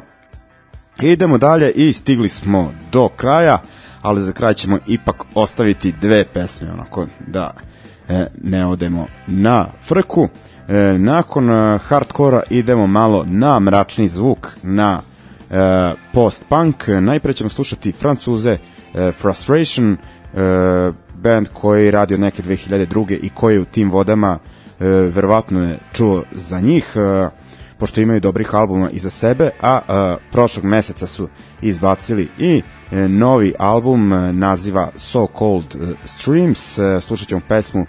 idemo 1.02 1.38
dalje 1.38 1.70
i 1.70 1.92
stigli 1.92 2.28
smo 2.28 2.72
do 2.92 3.08
kraja, 3.08 3.62
ali 4.02 4.20
za 4.20 4.32
kraj 4.32 4.54
ćemo 4.54 4.78
ipak 4.86 5.24
ostaviti 5.34 5.94
dve 6.00 6.24
pesme, 6.24 6.72
onako 6.72 7.06
da 7.26 7.54
ne 8.42 8.66
odemo 8.66 9.06
na 9.26 9.66
frku. 9.80 10.28
E, 10.68 10.98
nakon 10.98 11.50
e, 11.50 11.78
hardkora 11.78 12.42
idemo 12.50 12.86
malo 12.86 13.24
na 13.26 13.60
mračni 13.60 14.08
zvuk, 14.08 14.48
na 14.62 15.00
e, 15.50 15.54
post-punk. 16.12 16.88
Najpre 17.00 17.32
ćemo 17.32 17.50
slušati 17.50 17.92
Francuze 17.92 18.58
e, 18.94 19.12
Frustration, 19.12 19.92
e, 19.92 19.96
band 21.14 21.48
koji 21.52 21.90
radi 21.90 22.14
od 22.14 22.20
neke 22.20 22.42
2002. 22.42 23.18
i 23.22 23.28
koji 23.28 23.54
je 23.54 23.60
u 23.60 23.64
tim 23.64 23.90
vodama 23.90 24.38
e, 24.38 24.84
verovatno 24.86 25.62
je 25.64 25.78
čuo 25.92 26.22
za 26.32 26.60
njih, 26.60 26.92
e, 26.96 27.28
pošto 27.78 28.00
imaju 28.00 28.20
dobrih 28.20 28.54
albuma 28.54 28.90
iza 28.90 29.10
sebe, 29.10 29.50
a 29.60 29.80
e, 29.80 30.16
prošlog 30.32 30.64
meseca 30.64 31.06
su 31.06 31.28
izbacili 31.62 32.28
i 32.38 32.62
e, 32.92 33.08
novi 33.08 33.54
album 33.58 34.12
e, 34.12 34.32
naziva 34.32 34.90
So 34.96 35.26
Cold 35.38 35.74
e, 35.74 35.94
Streams. 36.04 36.78
E, 36.78 37.00
slušat 37.00 37.28
ćemo 37.28 37.40
pesmu 37.48 37.86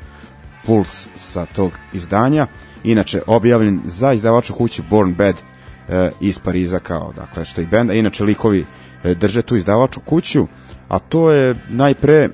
Puls 0.65 1.07
sa 1.15 1.45
tog 1.45 1.71
izdanja. 1.93 2.47
Inače, 2.83 3.21
objavljen 3.27 3.81
za 3.85 4.13
izdavaču 4.13 4.53
kuću 4.53 4.83
Born 4.89 5.13
Bad 5.13 5.35
e, 5.35 6.09
iz 6.19 6.39
Pariza 6.39 6.79
kao, 6.79 7.13
dakle, 7.15 7.45
što 7.45 7.61
i 7.61 7.65
benda. 7.65 7.93
Inače, 7.93 8.23
likovi 8.23 8.65
e, 9.03 9.15
drže 9.15 9.41
tu 9.41 9.55
izdavaču 9.55 9.99
kuću, 9.99 10.47
a 10.87 10.99
to 10.99 11.31
je 11.31 11.55
najpre 11.69 12.13
e, 12.13 12.29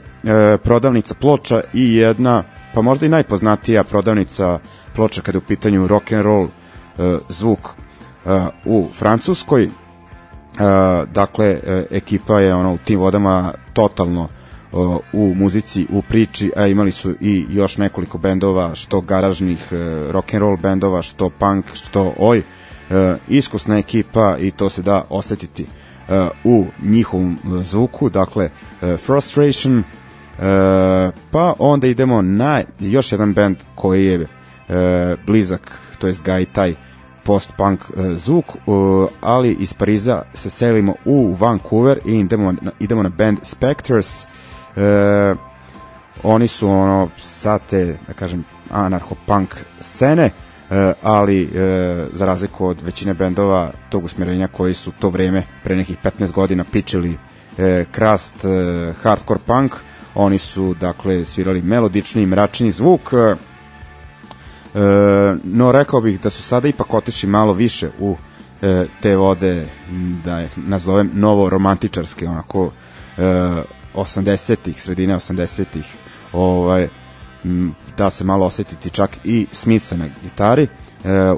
prodavnica 0.63 1.13
ploča 1.13 1.61
i 1.73 1.95
jedna, 1.95 2.43
pa 2.73 2.81
možda 2.81 3.05
i 3.05 3.09
najpoznatija 3.09 3.83
prodavnica 3.83 4.59
ploča 4.95 5.21
kada 5.21 5.35
je 5.35 5.39
u 5.39 5.47
pitanju 5.47 5.87
rock 5.87 6.11
and 6.11 6.23
roll 6.23 6.45
e, 6.45 7.17
zvuk 7.29 7.59
e, 8.25 8.47
u 8.65 8.87
Francuskoj. 8.93 9.63
E, 9.63 9.69
dakle, 11.13 11.45
e, 11.47 11.85
ekipa 11.91 12.39
je 12.39 12.55
ono 12.55 12.73
u 12.73 12.77
tim 12.77 12.99
vodama 12.99 13.53
totalno 13.73 14.27
u 15.13 15.33
muzici, 15.35 15.87
u 15.89 16.01
priči, 16.01 16.51
a 16.55 16.67
imali 16.67 16.91
su 16.91 17.15
i 17.21 17.45
još 17.49 17.77
nekoliko 17.77 18.17
bendova, 18.17 18.75
što 18.75 19.01
garažnih 19.01 19.67
e, 19.71 19.75
rock 20.11 20.33
and 20.33 20.41
roll 20.41 20.57
bendova, 20.57 21.01
što 21.01 21.29
punk, 21.29 21.65
što 21.73 22.13
oj, 22.17 22.37
e, 22.37 22.43
iskusna 23.27 23.77
ekipa 23.77 24.37
i 24.39 24.51
to 24.51 24.69
se 24.69 24.81
da 24.81 25.03
osetiti 25.09 25.63
e, 25.63 26.27
u 26.43 26.65
njihovom 26.83 27.37
zvuku, 27.63 28.09
dakle 28.09 28.49
Frustration, 29.05 29.83
pa 31.31 31.53
onda 31.59 31.87
idemo 31.87 32.21
na 32.21 32.63
još 32.79 33.11
jedan 33.11 33.33
band 33.33 33.57
koji 33.75 34.05
je 34.05 34.27
blizak, 35.25 35.79
to 35.99 36.07
jest 36.07 36.23
ga 36.23 36.39
i 36.39 36.45
taj 36.45 36.75
post-punk 37.23 37.79
zvuk, 38.15 38.45
ali 39.21 39.57
iz 39.59 39.73
Pariza 39.73 40.21
se 40.33 40.49
selimo 40.49 40.95
u 41.05 41.33
Vancouver 41.33 41.99
i 42.05 42.19
idemo 42.19 42.51
na, 42.51 42.71
idemo 42.79 43.03
na 43.03 43.09
band 43.09 43.37
Spectres, 43.43 44.27
e, 44.75 45.35
oni 46.23 46.47
su 46.47 46.69
ono 46.69 47.09
sa 47.17 47.59
te, 47.59 47.97
da 48.07 48.13
kažem, 48.13 48.43
anarcho-punk 48.71 49.55
scene, 49.81 50.31
e, 50.69 50.93
ali 51.03 51.43
e, 51.43 52.05
za 52.13 52.25
razliku 52.25 52.65
od 52.65 52.81
većine 52.81 53.13
bendova 53.13 53.71
tog 53.89 54.03
usmjerenja 54.03 54.47
koji 54.47 54.73
su 54.73 54.91
to 54.99 55.09
vreme 55.09 55.43
pre 55.63 55.75
nekih 55.75 55.97
15 56.03 56.31
godina 56.31 56.63
pičili 56.71 57.17
e, 57.57 57.85
krast 57.91 58.45
e, 58.45 58.93
hardcore 59.01 59.39
punk, 59.45 59.75
oni 60.15 60.39
su 60.39 60.75
dakle 60.79 61.25
svirali 61.25 61.61
melodični, 61.61 62.25
mračni 62.25 62.71
zvuk, 62.71 63.13
e, 63.13 63.17
e, 63.17 63.35
no 65.43 65.71
rekao 65.71 66.01
bih 66.01 66.21
da 66.21 66.29
su 66.29 66.43
sada 66.43 66.67
ipak 66.67 66.93
otišli 66.93 67.29
malo 67.29 67.53
više 67.53 67.89
u 67.99 68.15
e, 68.61 68.85
te 69.01 69.15
vode, 69.15 69.67
da 70.25 70.43
ih 70.43 70.57
nazovem 70.57 71.11
novo 71.13 71.49
romantičarske, 71.49 72.27
onako 72.27 72.71
e, 73.17 73.63
80-ih, 73.95 74.81
sredine 74.81 75.15
80-ih, 75.15 75.95
ovaj, 76.33 76.87
da 77.97 78.09
se 78.09 78.23
malo 78.23 78.45
osetiti 78.45 78.89
čak 78.89 79.17
i 79.23 79.47
Smitha 79.51 79.95
na 79.95 80.09
gitari. 80.23 80.63
E, 80.63 80.67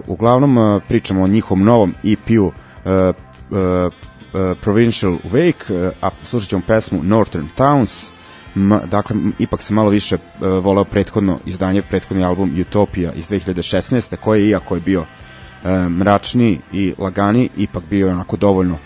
uglavnom 0.08 0.58
e, 0.58 0.80
pričamo 0.88 1.24
o 1.24 1.28
njihovom 1.28 1.64
novom 1.64 1.94
EP-u 2.04 2.52
e, 2.52 2.90
e, 2.90 3.12
e, 3.12 4.56
Provincial 4.62 5.18
Wake, 5.32 5.74
e, 5.74 5.92
a 6.02 6.10
slušat 6.24 6.50
ćemo 6.50 6.62
pesmu 6.68 7.04
Northern 7.04 7.48
Towns, 7.58 8.12
M, 8.56 8.80
dakle, 8.92 9.16
ipak 9.40 9.62
se 9.62 9.74
malo 9.74 9.90
više 9.90 10.16
e, 10.16 10.48
voleo 10.48 10.84
prethodno 10.84 11.40
izdanje, 11.46 11.82
prethodni 11.82 12.24
album 12.24 12.62
Utopia 12.62 13.12
iz 13.14 13.28
2016. 13.28 14.16
koji 14.16 14.50
iako 14.50 14.76
je 14.76 14.82
bio 14.82 15.06
e, 15.64 15.90
mračni 15.90 16.60
i 16.74 16.94
lagani, 16.98 17.50
ipak 17.58 17.84
bio 17.90 18.10
onako 18.10 18.38
dovoljno 18.38 18.78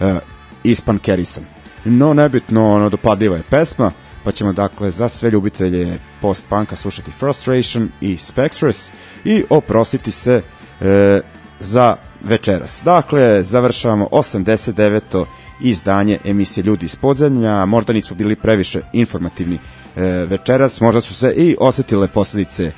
e, 0.00 0.18
ispankerisan. 0.64 1.44
No, 1.90 2.14
nebitno, 2.14 2.72
ono, 2.72 2.88
dopadljiva 2.88 3.36
je 3.36 3.42
pesma, 3.50 3.90
pa 4.24 4.32
ćemo 4.32 4.52
dakle 4.52 4.90
za 4.90 5.08
sve 5.08 5.30
ljubitelje 5.30 5.98
post-punka 6.20 6.76
slušati 6.76 7.10
Frustration 7.10 7.88
i 8.00 8.16
Spectres 8.16 8.90
i 9.24 9.44
oprostiti 9.50 10.10
se 10.10 10.42
e, 10.80 11.20
za 11.60 11.96
večeras. 12.24 12.82
Dakle, 12.84 13.42
završavamo 13.42 14.08
89. 14.12 15.24
izdanje 15.60 16.18
emisije 16.24 16.64
Ljudi 16.64 16.86
iz 16.86 16.96
podzemlja. 16.96 17.64
Možda 17.64 17.92
nismo 17.92 18.16
bili 18.16 18.36
previše 18.36 18.80
informativni 18.92 19.58
e, 19.96 20.02
večeras, 20.04 20.80
možda 20.80 21.00
su 21.00 21.14
se 21.14 21.32
i 21.36 21.56
osetile 21.60 22.08
posledice 22.08 22.64
e, 22.64 22.72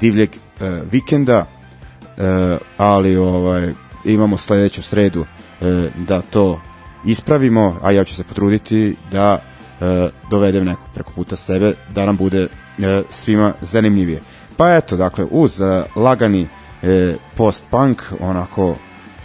divljeg 0.00 0.30
e, 0.30 0.80
vikenda, 0.90 1.46
e, 2.18 2.58
ali 2.76 3.16
ovaj 3.16 3.72
imamo 4.04 4.36
sledeću 4.36 4.82
sredu 4.82 5.24
e, 5.60 5.90
da 5.96 6.20
to 6.20 6.60
ispravimo, 7.04 7.76
a 7.82 7.90
ja 7.90 8.04
ću 8.04 8.14
se 8.14 8.24
potruditi 8.24 8.96
da 9.12 9.38
e, 9.38 10.08
dovedem 10.30 10.64
nekog 10.64 10.86
preko 10.94 11.12
puta 11.14 11.36
sebe, 11.36 11.74
da 11.94 12.06
nam 12.06 12.16
bude 12.16 12.48
e, 12.78 13.02
svima 13.10 13.54
zanimljivije. 13.60 14.20
Pa 14.56 14.74
eto, 14.74 14.96
dakle, 14.96 15.26
uz 15.30 15.60
e, 15.60 15.84
lagani 15.96 16.48
e, 16.82 17.16
post-punk, 17.36 18.02
onako 18.20 18.76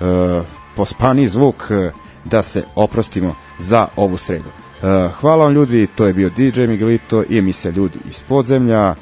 e, 0.01 0.41
pospani 0.75 1.27
zvuk, 1.27 1.71
e, 1.71 1.91
da 2.25 2.43
se 2.43 2.63
oprostimo 2.75 3.35
za 3.59 3.87
ovu 3.95 4.17
sredu. 4.17 4.49
E, 4.49 5.09
hvala 5.19 5.45
vam 5.45 5.53
ljudi, 5.53 5.87
to 5.95 6.05
je 6.05 6.13
bio 6.13 6.29
DJ 6.29 6.61
Miguelito 6.61 7.23
i 7.29 7.37
emisija 7.37 7.71
Ljudi 7.71 7.99
iz 8.09 8.23
podzemlja, 8.23 8.95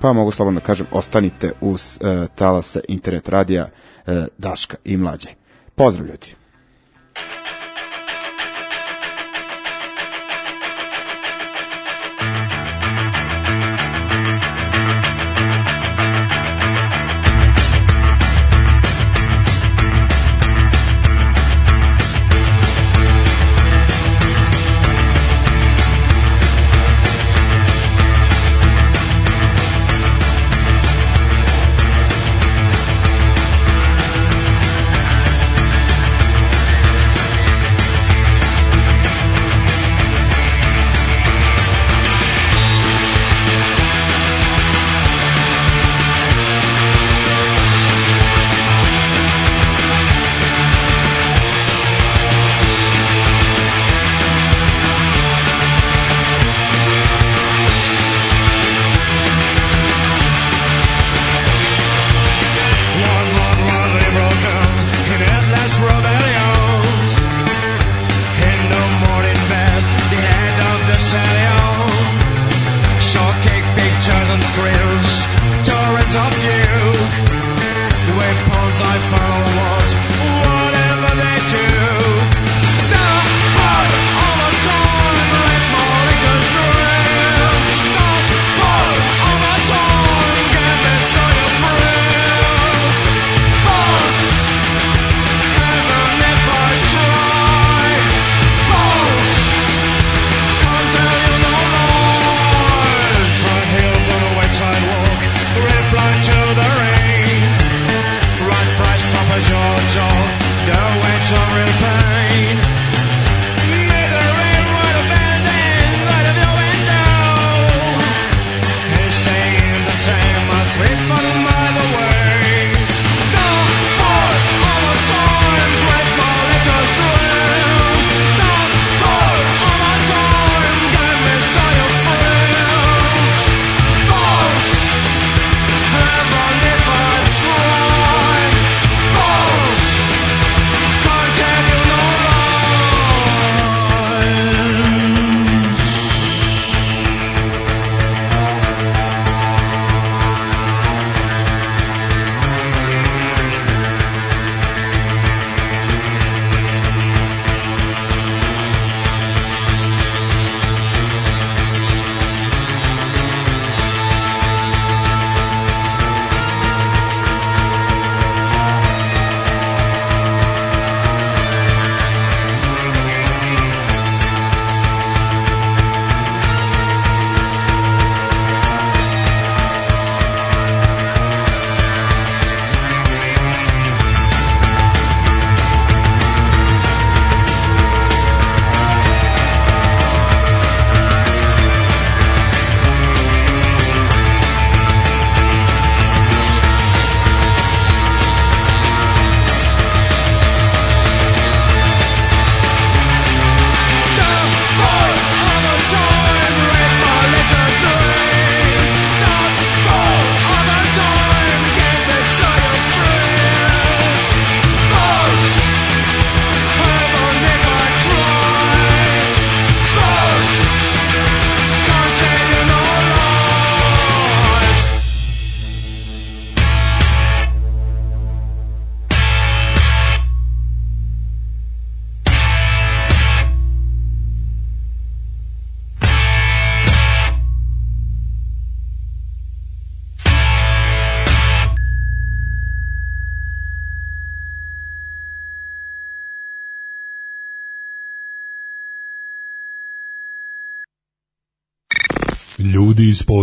pa 0.00 0.12
mogu 0.12 0.30
slobodno 0.30 0.60
da 0.60 0.66
kažem, 0.66 0.86
ostanite 0.92 1.52
uz 1.60 1.98
e, 2.00 2.26
talase 2.34 2.80
internet 2.88 3.28
radija 3.28 3.68
e, 4.06 4.26
Daška 4.38 4.76
i 4.84 4.96
Mlađe. 4.96 5.28
Pozdrav 5.74 6.06
ljudi! 6.06 6.37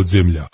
Podzemlja. 0.05 0.47